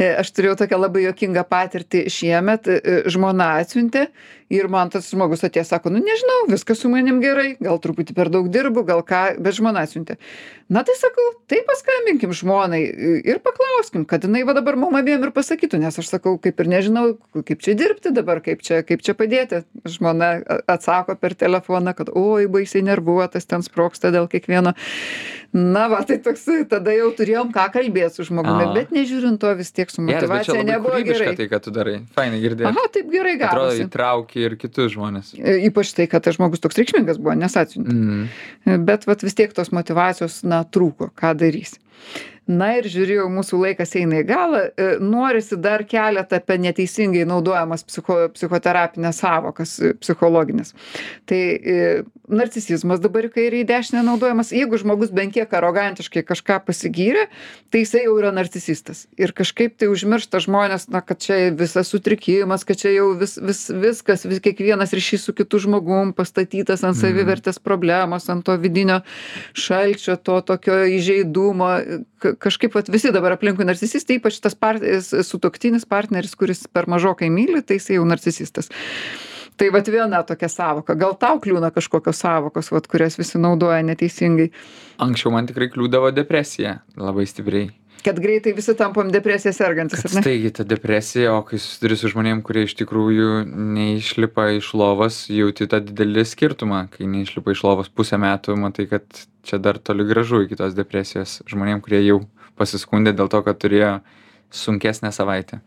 E, 0.00 0.06
Aš 0.16 0.30
turėjau 0.32 0.56
tokią 0.62 0.78
labai 0.80 1.02
jokingą 1.04 1.42
patirtį 1.44 2.06
šiemet, 2.10 2.68
e, 2.72 2.94
žmona 3.12 3.50
atsiuntė 3.60 4.06
ir 4.52 4.68
man 4.72 4.90
tas 4.92 5.08
žmogus 5.10 5.44
atėjo, 5.46 5.64
sako, 5.68 5.92
nu 5.94 6.02
nežinau, 6.02 6.44
viskas 6.50 6.82
su 6.82 6.90
manim 6.92 7.22
gerai, 7.22 7.54
gal 7.62 7.80
truputį 7.82 8.16
per 8.16 8.30
daug 8.32 8.50
dirbu, 8.52 8.84
gal 8.88 9.00
ką, 9.06 9.22
bet 9.42 9.56
žmona 9.56 9.86
atsiuntė. 9.86 10.18
Na 10.72 10.84
tai 10.88 10.94
sakau, 10.96 11.24
tai 11.50 11.60
paskambinkim 11.68 12.32
žmonai 12.36 12.80
ir 13.28 13.40
paklauskim, 13.44 14.06
kad 14.08 14.24
jinai 14.24 14.44
va 14.48 14.54
dabar 14.56 14.78
mum 14.80 14.96
abiem 14.96 15.24
ir 15.24 15.32
pasakytų, 15.34 15.80
nes 15.82 15.98
aš 16.00 16.12
sakau, 16.14 16.38
kaip 16.40 16.60
ir 16.64 16.70
nežinau, 16.72 17.04
kaip 17.36 17.64
čia 17.64 17.76
dirbti 17.78 18.12
dabar, 18.14 18.40
kaip 18.44 18.64
čia, 18.64 18.80
kaip 18.86 19.04
čia 19.04 19.16
padėti. 19.18 19.64
Žmona 19.88 20.34
atsako 20.70 21.16
per 21.20 21.36
telefoną, 21.38 21.92
kad 21.96 22.12
oi, 22.16 22.48
baisiai 22.52 22.84
nervuotas, 22.86 23.48
ten 23.48 23.64
sproksta 23.64 24.12
dėl 24.14 24.30
kiekvieno. 24.32 24.72
Na 25.52 25.84
va, 25.92 25.98
tai 26.08 26.16
toks, 26.24 26.46
tada 26.70 26.94
jau 26.96 27.10
turėjom 27.12 27.50
ką 27.52 27.66
kalbėti 27.74 28.16
su 28.16 28.24
žmogumi, 28.24 28.70
A. 28.70 28.72
bet 28.72 28.92
nežiūrint 28.94 29.36
to 29.36 29.50
vis 29.58 29.68
tiek 29.76 29.90
su 29.92 30.00
Geras, 30.00 30.22
motivacija 30.22 30.54
labai 30.56 30.64
nebuvo 30.70 31.00
gerai. 31.04 31.34
tai, 31.36 31.46
ką 31.50 31.58
tu 31.60 31.72
darai. 31.76 31.98
Fainai 32.16 32.38
girdėti. 32.40 32.70
Aha, 32.70 32.86
taip 32.94 33.10
gerai 33.12 33.34
Atrodo, 33.36 33.66
gavosi. 33.74 33.84
Įtrauki 34.42 34.50
ir 34.50 34.58
kitus 34.58 34.92
žmonės. 34.94 35.32
E, 35.38 35.58
Ypač 35.68 35.94
tai, 35.94 36.08
kad 36.10 36.24
tas 36.24 36.36
žmogus 36.36 36.60
toks 36.62 36.78
reikšmingas 36.78 37.20
buvo, 37.20 37.34
nes 37.38 37.56
atsiuntė. 37.56 37.94
Mm. 37.94 38.82
Bet 38.86 39.06
vat, 39.06 39.22
vis 39.22 39.34
tiek 39.34 39.52
tos 39.52 39.72
motivacijos, 39.72 40.42
na, 40.44 40.64
trūko, 40.64 41.12
ką 41.14 41.34
darys. 41.38 41.78
Na 42.50 42.72
ir 42.74 42.88
žiūrėjau, 42.90 43.28
mūsų 43.30 43.60
laikas 43.60 43.94
eina 43.94 44.18
į 44.18 44.26
galą. 44.26 44.64
E, 44.74 44.86
Norisi 44.98 45.56
dar 45.62 45.84
keletą 45.86 46.40
apie 46.40 46.58
neteisingai 46.58 47.22
naudojamas 47.28 47.84
psicho, 47.86 48.28
psichoterapinės 48.34 49.22
savokas 49.22 49.76
e, 49.78 49.92
psichologinės. 50.00 50.74
Tai 51.30 51.42
narcisizmas 52.28 53.00
dabar 53.02 53.26
į 53.26 53.32
kairę 53.34 53.60
į 53.62 53.66
dešinę 53.68 54.02
naudojamas. 54.06 54.52
Jeigu 54.54 54.78
žmogus 54.78 55.10
bent 55.10 55.34
kiek 55.34 55.50
arogantiškai 55.58 56.22
kažką 56.28 56.60
pasigyrė, 56.66 57.26
tai 57.70 57.82
jisai 57.82 58.04
jau 58.04 58.14
yra 58.20 58.30
narcisistas. 58.32 59.06
Ir 59.18 59.32
kažkaip 59.34 59.74
tai 59.80 59.88
užmiršta 59.90 60.38
žmonės, 60.44 60.88
na, 60.92 61.00
kad 61.02 61.18
čia 61.18 61.50
visas 61.50 61.90
sutrikimas, 61.90 62.64
kad 62.64 62.78
čia 62.78 62.92
jau 62.94 63.08
vis, 63.18 63.34
vis, 63.42 63.64
viskas, 63.74 64.24
vis, 64.24 64.38
kiekvienas 64.44 64.94
ryšys 64.94 65.26
su 65.26 65.34
kitu 65.34 65.58
žmogum 65.66 66.12
pastatytas 66.14 66.84
ant 66.84 66.94
Mhm. 66.96 67.02
savivertės 67.02 67.58
problemos, 67.58 68.28
ant 68.30 68.44
to 68.44 68.56
vidinio 68.56 69.02
šalčio, 69.54 70.16
to 70.22 70.40
tokio 70.40 70.78
įžeidumo. 70.86 71.72
Ka- 72.22 72.34
Kažkaip 72.38 72.74
vat, 72.74 72.88
visi 72.88 73.10
dabar 73.10 73.32
aplinkui 73.34 73.64
narcisistai, 73.66 74.20
ypač 74.20 74.40
tas 74.40 74.54
part, 74.54 74.80
sutoktinis 74.82 75.84
partneris, 75.84 76.34
kuris 76.38 76.66
per 76.72 76.86
mažokai 76.86 77.28
myli, 77.30 77.62
tai 77.66 77.76
jisai 77.80 77.96
jau 77.98 78.04
narcisistas. 78.06 78.68
Tai 79.60 79.68
vat 79.74 79.88
viena 79.92 80.22
tokia 80.26 80.48
savoka. 80.48 80.96
Gal 80.98 81.14
tau 81.20 81.38
kliūna 81.42 81.72
kažkokios 81.74 82.22
savokos, 82.24 82.72
vat, 82.72 82.88
kurias 82.90 83.18
visi 83.20 83.40
naudoja 83.40 83.82
neteisingai. 83.86 84.48
Anksčiau 85.02 85.34
man 85.34 85.48
tikrai 85.50 85.68
kliūdavo 85.72 86.10
depresija 86.16 86.80
labai 86.98 87.28
stipriai. 87.28 87.70
Kad 88.02 88.18
greitai 88.18 88.50
visi 88.56 88.74
tampam 88.74 89.12
ar 90.02 90.16
ne? 90.16 90.22
staigi 90.24 90.50
ta 90.56 90.64
depresija, 90.66 91.36
o 91.36 91.44
kai 91.46 91.60
susiduri 91.62 91.94
su 92.00 92.10
žmonėm, 92.10 92.40
kurie 92.42 92.64
iš 92.66 92.74
tikrųjų 92.80 93.44
neišlipa 93.46 94.48
iš 94.56 94.72
lovos, 94.74 95.20
jauti 95.30 95.68
tą 95.70 95.78
didelį 95.86 96.24
skirtumą. 96.26 96.88
Kai 96.90 97.06
neišlipa 97.06 97.54
iš 97.54 97.62
lovos 97.62 97.92
pusę 97.94 98.18
metų, 98.18 98.56
matai, 98.58 98.88
kad 98.90 99.06
čia 99.46 99.60
dar 99.62 99.78
toli 99.78 100.08
gražu 100.08 100.42
iki 100.42 100.58
tos 100.58 100.74
depresijos. 100.74 101.38
Žmonėm, 101.46 101.84
kurie 101.84 102.02
jau 102.02 102.24
pasiskundė 102.58 103.14
dėl 103.14 103.30
to, 103.30 103.44
kad 103.46 103.62
turėjo 103.62 104.00
sunkesnę 104.50 105.14
savaitę. 105.14 105.62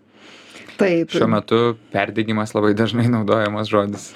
Taip 0.80 1.14
Šiuo 1.14 1.30
metu 1.32 1.62
perdegimas 1.94 2.54
labai 2.56 2.74
dažnai 2.78 3.08
naudojamas 3.12 3.72
žodis. 3.72 4.12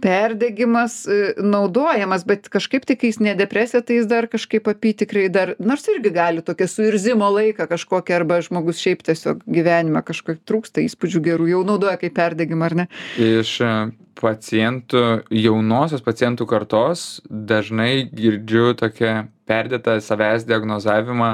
perdegimas 0.00 1.06
e, 1.06 1.34
naudojamas 1.42 2.24
bet 2.26 2.48
kažkaip 2.48 2.86
tai 2.86 2.96
kai 2.96 3.10
jis 3.10 3.20
ne 3.24 3.34
depresija 3.38 3.82
tai 3.82 3.98
jis 3.98 4.06
dar 4.10 4.28
kažkaip 4.30 4.68
apytikriai 4.70 5.30
dar 5.32 5.54
nors 5.58 5.88
irgi 5.90 6.12
gali 6.14 6.44
tokią 6.46 6.68
suirzimo 6.70 7.30
laiką 7.34 7.66
kažkokį 7.70 8.14
arba 8.14 8.40
žmogus 8.44 8.78
šiaip 8.82 9.02
tiesiog 9.08 9.42
gyvenime 9.46 10.02
kažko 10.06 10.36
trūksta 10.48 10.84
įspūdžių 10.86 11.24
gerų 11.30 11.48
jau 11.52 11.64
naudoja 11.66 11.98
kaip 11.98 12.14
perdegimą 12.14 12.70
ar 12.70 12.78
ne 12.82 12.86
Iš 13.18 13.56
e, 13.66 13.72
pacientų, 14.18 15.04
jaunosios 15.34 16.02
pacientų 16.06 16.46
kartos 16.50 17.04
dažnai 17.28 18.08
girdžiu 18.14 18.72
tokią 18.78 19.28
perdėtą 19.48 19.98
savęs 20.04 20.46
diagnozavimą 20.48 21.32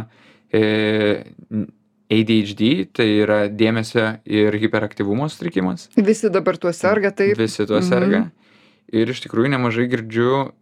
e, 0.55 0.65
ADHD, 2.11 2.87
tai 2.93 3.07
yra 3.25 3.45
dėmesio 3.49 4.19
ir 4.27 4.53
hiperaktyvumo 4.61 5.29
sutrikimas. 5.33 5.89
visi 5.97 6.29
dabar 6.31 6.57
tuo 6.59 6.73
serga 6.73 7.11
taip 7.11 7.37
Visi 7.39 7.67
tuo 7.67 7.81
Mhm. 7.81 7.89
serga. 7.89 8.31
Ir 8.93 9.09
iš 9.09 9.23
tikrųjų 9.25 9.49
nemažai 9.57 9.89
girdžiu 9.89 10.53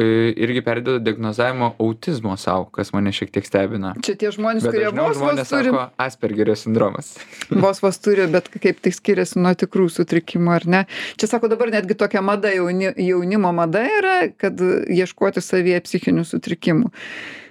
e, 0.00 0.32
irgi 0.32 0.62
perdėto 0.64 0.98
diagnozavimo 1.04 1.74
autizmo 1.78 2.32
savo, 2.40 2.64
kas 2.72 2.92
mane 2.92 3.10
šiek 3.12 3.30
tiek 3.30 3.44
stebina. 3.44 3.92
čia 4.02 4.14
tie 4.16 4.30
žmonės 4.32 4.62
Bet 4.64 4.72
kurie 4.72 4.88
vos 4.96 5.16
vos 5.18 5.48
turi 5.48 5.68
sako 5.70 5.90
Aspergerio 5.98 6.54
sindromas. 6.56 7.18
vos 7.50 7.80
vos 7.82 7.98
turi 7.98 8.26
bet 8.26 8.48
kaip 8.48 8.80
tai 8.80 8.90
skiriasi 8.92 9.36
nuo 9.38 9.52
tikrų 9.52 9.90
sutrikimų 9.92 10.50
ar 10.56 10.66
ne 10.66 10.86
čia 11.20 11.26
sako 11.28 11.48
dabar 11.52 11.68
netgi 11.70 11.94
tokia 11.94 12.22
mada 12.22 12.48
jauni 12.48 12.94
jaunimo 12.96 13.52
mada 13.52 13.82
yra 13.84 14.32
kad 14.38 14.56
ieškoti 14.88 15.40
savyje 15.44 15.80
psichinių 15.84 16.24
sutrikimų 16.24 16.88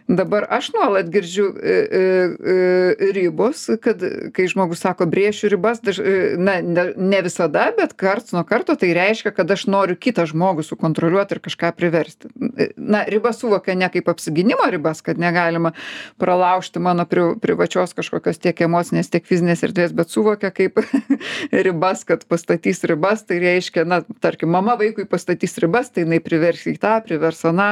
dabar 0.10 0.46
aš 0.50 0.72
nuolat 0.74 1.10
girdžiu 1.10 1.46
e, 1.46 1.70
e, 1.70 2.00
e, 2.00 3.12
ribos 3.14 3.70
kad 3.82 4.02
kai 4.34 4.48
žmogus 4.50 4.82
sako 4.82 5.06
brėšiu 5.10 5.52
ribas 5.54 5.84
daž 5.86 6.00
na 6.42 6.58
ne 6.66 6.86
ne 6.98 7.20
visada 7.22 7.68
bet 7.78 7.94
karts 7.94 8.34
nuo 8.34 8.42
karto 8.48 8.74
tai 8.80 8.90
reiškia 8.98 9.32
kad 9.38 9.52
aš 9.54 9.68
noriu 9.70 9.94
kitą 9.96 10.26
žmogų 10.30 10.66
sukontroliuot 10.66 11.36
ir 11.36 11.42
kažką 11.46 11.72
priversti. 11.78 12.32
Na 12.78 13.04
ribas 13.06 13.38
suvokia 13.44 13.76
ne 13.78 13.90
kaip 13.94 14.10
apsigynimo 14.10 14.66
ribas 14.74 15.04
kad 15.06 15.22
negalima 15.22 15.76
pralaužti 16.18 16.82
mano 16.82 17.06
pri 17.06 17.36
privačios 17.42 17.94
kažkokios 17.94 18.42
tiek 18.42 18.66
emocinės 18.66 19.14
tiek 19.14 19.30
fizinės 19.30 19.62
erdvės 19.68 19.94
bet 19.94 20.10
suvokia 20.10 20.50
kaip 20.50 20.82
ribas 21.68 22.02
kad 22.10 22.26
pastatys 22.26 22.82
ribas 22.90 23.28
tai 23.30 23.38
reiškia 23.46 23.86
na 23.86 24.02
tarkim 24.26 24.50
mama 24.58 24.74
vaikui 24.80 25.06
pastatys 25.06 25.58
ribas 25.62 25.94
tai 25.94 26.08
jinai 26.08 26.22
privers 26.24 26.66
jį 26.66 26.80
tą 26.82 26.98
privers 27.06 27.46
aną 27.46 27.70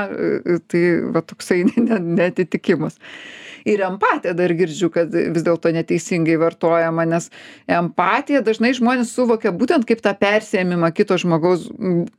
tai 0.69 0.85
va 1.17 1.25
toksai 1.25 1.63
ne 1.65 2.26
neatitikimas 2.27 2.99
ir 3.67 3.81
empatiją 3.83 4.35
dar 4.37 4.53
girdžiu 4.55 4.89
kad 4.93 5.11
vis 5.11 5.43
dėlto 5.43 5.71
neteisingai 5.75 6.37
vartojama 6.39 7.07
nes 7.09 7.29
empatiją 7.67 8.43
dažnai 8.45 8.73
žmonės 8.77 9.11
suvokia 9.17 9.51
būtent 9.55 9.87
kaip 9.89 10.03
tą 10.05 10.13
persiėmimą 10.21 10.93
kito 10.95 11.17
žmogaus 11.19 11.67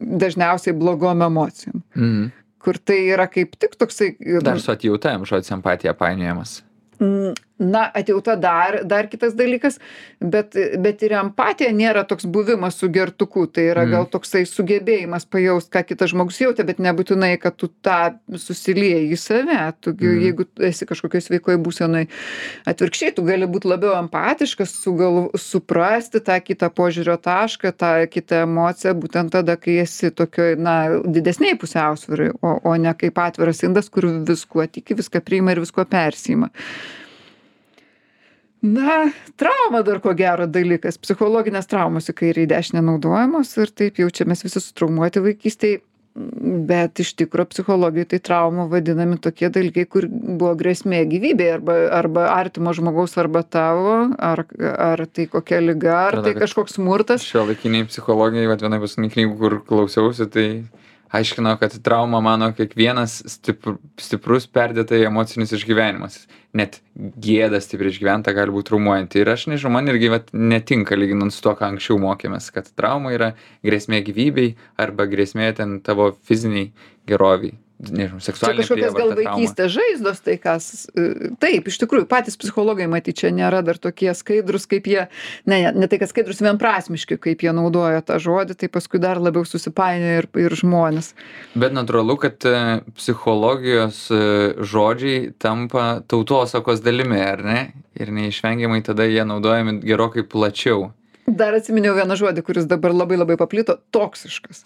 dažniausiai 0.01 0.77
blogom 0.77 1.25
emocijom 1.29 1.83
Mhm. 1.97 2.31
kur 2.59 2.79
tai 2.79 2.99
yra 3.15 3.29
kaip 3.31 3.57
tik 3.57 3.77
toksai 3.81 4.17
Dar 4.45 4.61
su 4.61 4.73
atjauta 4.73 5.15
žodis 5.25 5.51
empatija 5.55 5.95
painiojamas. 5.95 6.63
Mm, 7.01 7.33
na 7.59 7.91
atjauta 7.95 8.37
dar 8.37 8.81
dar 8.85 9.09
kitas 9.11 9.35
dalykas 9.35 9.79
bet 10.21 10.55
bet 10.79 11.03
ir 11.03 11.13
empatija 11.19 11.73
nėra 11.75 12.05
toks 12.07 12.27
buvimas 12.27 12.77
su 12.79 12.89
gertuku 12.89 13.47
tai 13.47 13.65
yra 13.73 13.85
Mm. 13.87 13.91
gal 13.91 14.07
toksai 14.07 14.45
sugebėjimas 14.47 15.25
pajaust 15.27 15.71
ką 15.73 15.83
kitas 15.87 16.11
žmogus 16.13 16.39
jautė 16.41 16.65
bet 16.67 16.79
nebūtinai 16.79 17.39
kad 17.41 17.57
tu 17.57 17.69
tą 17.83 18.15
susilieji 18.35 19.13
į 19.13 19.19
save 19.19 19.59
tu 19.81 19.93
gi 19.93 20.07
Mm. 20.07 20.21
jeigu 20.27 20.47
esi 20.71 20.87
kažkokioj 20.87 21.23
sveikoj 21.27 21.57
būsenoj 21.67 22.07
atvirkščiai 22.67 23.15
tu 23.17 23.23
gali 23.27 23.47
būt 23.47 23.65
labiau 23.67 23.97
empatiškas 24.03 24.77
sugal 24.83 25.31
suprasti 25.35 26.21
tą 26.21 26.39
kitą 26.41 26.71
požiūrio 26.71 27.17
tašką 27.19 27.73
tą 27.77 27.93
kitą 28.11 28.43
emociją 28.47 28.95
būtent 28.95 29.31
tada 29.35 29.57
kai 29.57 29.79
esi 29.83 30.11
tokioj 30.11 30.55
na 30.59 30.77
didesnėj 31.05 31.59
pusiausvyroj 31.59 32.33
o 32.43 32.55
o 32.69 32.77
ne 32.77 32.95
kaip 32.95 33.19
atviras 33.19 33.63
indas 33.67 33.89
kur 33.89 34.07
viskuo 34.29 34.67
tiki 34.67 34.95
viską 34.95 35.21
priima 35.25 35.53
ir 35.53 35.61
viskuo 35.65 35.85
persiima 35.85 36.51
na 38.63 39.11
trauma 39.39 39.83
dar 39.87 40.01
ko 40.05 40.15
gero 40.19 40.49
dalykas. 40.51 40.99
Psichologinės 41.03 41.71
traumos 41.71 42.11
į 42.11 42.17
kairę 42.23 42.47
į 42.47 42.51
dešinę 42.55 42.83
naudojamos 42.85 43.53
ir 43.63 43.71
taip 43.71 44.01
jaučiamės 44.03 44.45
visi 44.47 44.63
sutraumuoti 44.63 45.23
vaikystėj 45.25 45.79
bet 46.69 47.01
iš 47.01 47.13
tikro 47.19 47.45
psichologijoj 47.47 48.07
tai 48.13 48.19
trauma 48.25 48.67
vadinami 48.71 49.19
tokie 49.23 49.51
dalykai 49.55 49.85
kur 49.91 50.09
buvo 50.11 50.55
grėsmė 50.59 51.05
gyvybei 51.11 51.53
arba 51.55 51.77
arba 51.99 52.27
artimo 52.35 52.73
žmogaus 52.75 53.15
arba 53.21 53.45
tavo 53.47 53.95
ar 54.31 54.45
ar 54.59 55.05
tai 55.07 55.29
kokia 55.31 55.61
liga 55.63 55.95
ar 56.09 56.19
tai 56.25 56.35
kažkoks 56.39 56.79
smurtas. 56.79 57.27
Šiuolaikiniai 57.29 57.87
psichologijai, 57.91 58.49
vat 58.51 58.65
viena 58.65 58.81
paskutinių 58.83 59.13
knygų, 59.15 59.39
kur 59.43 59.59
klausiausi, 59.69 60.27
tai 60.33 60.47
aiškino, 61.15 61.57
kad 61.61 61.77
trauma 61.83 62.21
mano 62.21 62.51
kiekvienas 62.57 63.21
stipr, 63.27 63.77
stiprus 64.01 64.49
perdėtai 64.51 65.05
emocinis 65.09 65.55
išgyvenimas. 65.57 66.23
Net 66.57 66.81
gėda 66.97 67.61
stipriai 67.61 67.93
išgyventa 67.93 68.33
gali 68.37 68.53
būti 68.55 68.71
traumuojanti. 68.71 69.23
Ir 69.23 69.33
aš 69.35 69.47
nežinau, 69.53 69.75
man 69.77 69.93
irgi 69.93 70.11
vat, 70.13 70.33
netinka 70.33 70.97
lyginant 70.97 71.35
su 71.35 71.45
to, 71.45 71.55
ką 71.59 71.73
anksčiau 71.73 72.01
mokėmės, 72.03 72.51
kad 72.55 72.73
trauma 72.79 73.13
yra 73.17 73.35
grėsmė 73.67 74.03
gyvybei 74.07 74.55
arba 74.81 75.09
grėsmė 75.11 75.53
ten 75.61 75.79
tavo 75.85 76.13
fiziniai 76.29 76.73
geroviai. 77.09 77.57
Nežinau, 77.79 78.19
čia 78.19 78.33
seksualinė 78.33 78.65
kažkokios 78.65 78.95
gal 78.97 79.13
vaikystės 79.15 79.71
žaizdos 79.71 80.23
tai 80.27 80.35
kas 80.43 80.89
e, 80.99 81.31
taip 81.39 81.69
iš 81.71 81.77
tikrųjų 81.79 82.09
patys 82.11 82.35
psichologai 82.41 82.89
matyt 82.91 83.21
čia 83.21 83.31
nėra 83.31 83.61
dar 83.63 83.79
tokie 83.79 84.11
skaidrūs 84.19 84.67
kaip 84.71 84.89
jie 84.91 85.05
ne 85.47 85.61
ne 85.71 85.87
tai 85.91 86.01
kad 86.03 86.11
skaidrūs 86.11 86.43
vienprasmiški 86.43 87.21
kaip 87.23 87.45
jie 87.47 87.55
naudoja 87.55 88.03
tą 88.03 88.19
žodį 88.23 88.59
tai 88.59 88.71
paskui 88.75 88.99
dar 88.99 89.23
labiau 89.23 89.47
susipainioja 89.47 90.25
ir 90.25 90.29
ir 90.43 90.59
žmonės 90.59 91.13
Bet 91.55 91.75
natūralu, 91.77 92.19
kad 92.21 92.43
e, 92.51 92.59
psichologijos 92.99 94.03
e, 94.11 94.21
žodžiai 94.59 95.33
tampa 95.39 96.03
tautosakos 96.11 96.83
dalimi, 96.85 97.19
ar 97.23 97.43
ne? 97.47 97.61
Ir 97.99 98.11
neišvengiamai 98.15 98.83
tada 98.87 99.07
jie 99.09 99.23
naudojami 99.27 99.79
gerokai 99.87 100.27
plačiau. 100.27 100.91
dar 101.29 101.55
atsiminiau 101.55 101.95
vieną 101.95 102.17
žodį 102.17 102.43
kuris 102.43 102.67
dabar 102.67 102.95
labai 102.97 103.19
labai 103.21 103.37
paplito 103.37 103.79
toksiškas 103.93 104.65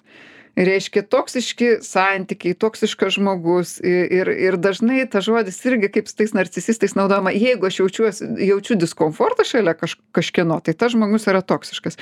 reiškia 0.57 1.03
toksiški 1.09 1.69
santykiai 1.85 2.55
toksiškas 2.59 3.17
žmogus 3.17 3.79
ir 3.81 4.29
ir 4.29 4.59
dažnai 4.61 5.07
tas 5.11 5.25
žodis 5.25 5.57
irgi 5.65 5.88
kaip 5.95 6.11
su 6.11 6.17
tais 6.19 6.35
narcisistais 6.37 6.95
naudojama 6.99 7.33
jeigu 7.33 7.69
aš 7.69 7.81
jaučiuosi 7.81 8.29
jaučiu 8.49 8.77
diskomfortą 8.81 9.47
šalia 9.49 9.75
kaž 9.79 9.97
kažkieno 10.12 10.61
tai 10.61 10.75
tas 10.77 10.93
žmogus 10.93 11.27
yra 11.31 11.41
toksiškas. 11.41 11.97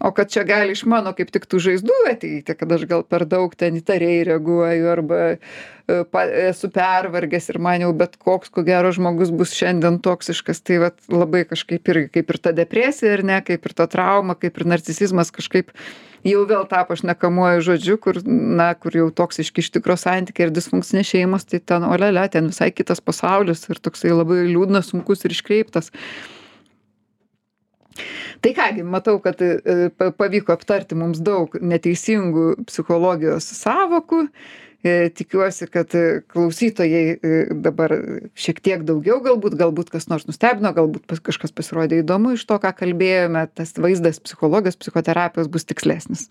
O 0.00 0.10
kad 0.10 0.32
čia 0.34 0.42
gali 0.48 0.74
iš 0.74 0.84
mano 0.90 1.14
kaip 1.14 1.30
tik 1.30 1.46
tų 1.46 1.62
žaizdų 1.68 2.00
ateiti 2.10 2.58
kad 2.58 2.74
aš 2.74 2.88
gal 2.90 3.06
per 3.06 3.26
daug 3.28 3.54
ten 3.54 3.78
įtariai 3.78 4.26
reaguoju 4.32 4.90
arba 4.90 5.22
pa 5.86 6.22
esu 6.24 6.70
pervargęs 6.72 7.50
ir 7.50 7.58
man 7.62 7.82
jau 7.82 7.90
bet 7.96 8.14
koks 8.22 8.52
ko 8.54 8.62
gero 8.66 8.92
žmogus 8.94 9.32
bus 9.34 9.54
šiandien 9.56 9.98
toksiškas. 10.04 10.62
Tai 10.62 10.78
vat 10.86 10.98
labai 11.10 11.42
kažkaip 11.48 11.90
irgi 11.92 12.08
kaip 12.18 12.30
ir 12.30 12.38
ta 12.38 12.54
depresija 12.56 13.16
ar 13.18 13.24
ne 13.26 13.40
kaip 13.44 13.66
ir 13.66 13.76
ta 13.76 13.88
trauma 13.90 14.36
kaip 14.38 14.58
ir 14.58 14.68
narcisizmas 14.74 15.32
kažkaip 15.34 15.72
jau 16.26 16.44
vėl 16.46 16.66
tapo 16.70 16.94
šnekamuoju 16.98 17.64
žodžiu 17.66 17.96
kur 18.02 18.20
na 18.26 18.72
kur 18.78 18.94
jau 18.94 19.08
toksiški 19.10 19.64
iš 19.64 19.72
tikro 19.74 19.96
santykiai 19.98 20.48
ir 20.48 20.54
disfunkcinės 20.54 21.10
šeimos 21.10 21.48
tai 21.50 21.58
ten 21.58 21.86
olialia 21.88 22.28
ten 22.30 22.52
visai 22.52 22.70
kitas 22.70 23.02
pasaulis 23.02 23.66
ir 23.68 23.82
toksai 23.82 24.14
labai 24.14 24.44
liūdnas 24.52 24.92
sunkus 24.94 25.26
ir 25.26 25.34
iškreiptas. 25.34 25.90
Tai 28.42 28.50
ką 28.56 28.70
gi 28.78 28.82
matau 28.88 29.18
kad 29.22 29.42
e, 29.44 29.90
pa 29.92 30.08
pavyko 30.16 30.54
aptarti 30.54 30.96
mums 30.96 31.20
daug 31.20 31.52
neteisingų 31.60 32.64
psichologijos 32.70 33.50
sąvokų 33.58 34.22
e, 34.24 34.30
tikiuosi 34.82 35.68
kad 35.70 35.94
e, 35.94 36.22
klausytojai 36.32 37.04
e, 37.14 37.42
dabar 37.64 37.94
šiek 38.34 38.62
tiek 38.64 38.86
daugiau 38.88 39.20
galbūt 39.24 39.56
galbūt 39.60 39.92
kas 39.94 40.08
nors 40.10 40.26
nustebino 40.26 40.72
galbūt 40.74 41.06
kažkas 41.22 41.54
pasirodė 41.54 42.02
įdomu 42.02 42.34
iš 42.36 42.46
to 42.50 42.58
ką 42.62 42.74
kalbėjome 42.82 43.44
tas 43.54 43.74
vaizdas 43.78 44.18
psichologijos 44.24 44.80
psichoterapijos 44.80 45.50
bus 45.52 45.68
tikslesnis 45.68 46.28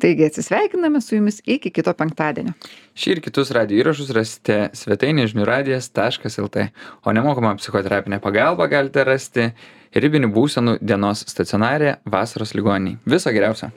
taigi 0.00 0.28
atsisveikiname 0.30 1.02
su 1.04 1.18
jumis 1.18 1.42
iki 1.44 1.72
kito 1.74 1.92
penktadienio 1.96 2.56
Šį 3.00 3.14
ir 3.14 3.20
kitus 3.24 3.52
radio 3.56 3.78
įrašus 3.80 4.10
rasite 4.12 4.56
svetainėje 4.76 5.30
žiniųradijas.lt, 5.32 6.64
o 7.06 7.14
nemokamą 7.16 7.54
psichoterapinę 7.60 8.18
pagalbą 8.20 8.66
galite 8.68 9.06
rasti 9.08 9.46
ribinių 9.94 10.28
būsenų 10.34 10.76
dienos 10.84 11.24
stacionarė 11.30 11.96
vasaros 12.04 12.52
ligoniniai. 12.58 12.98
Viso 13.08 13.32
geriausio. 13.32 13.70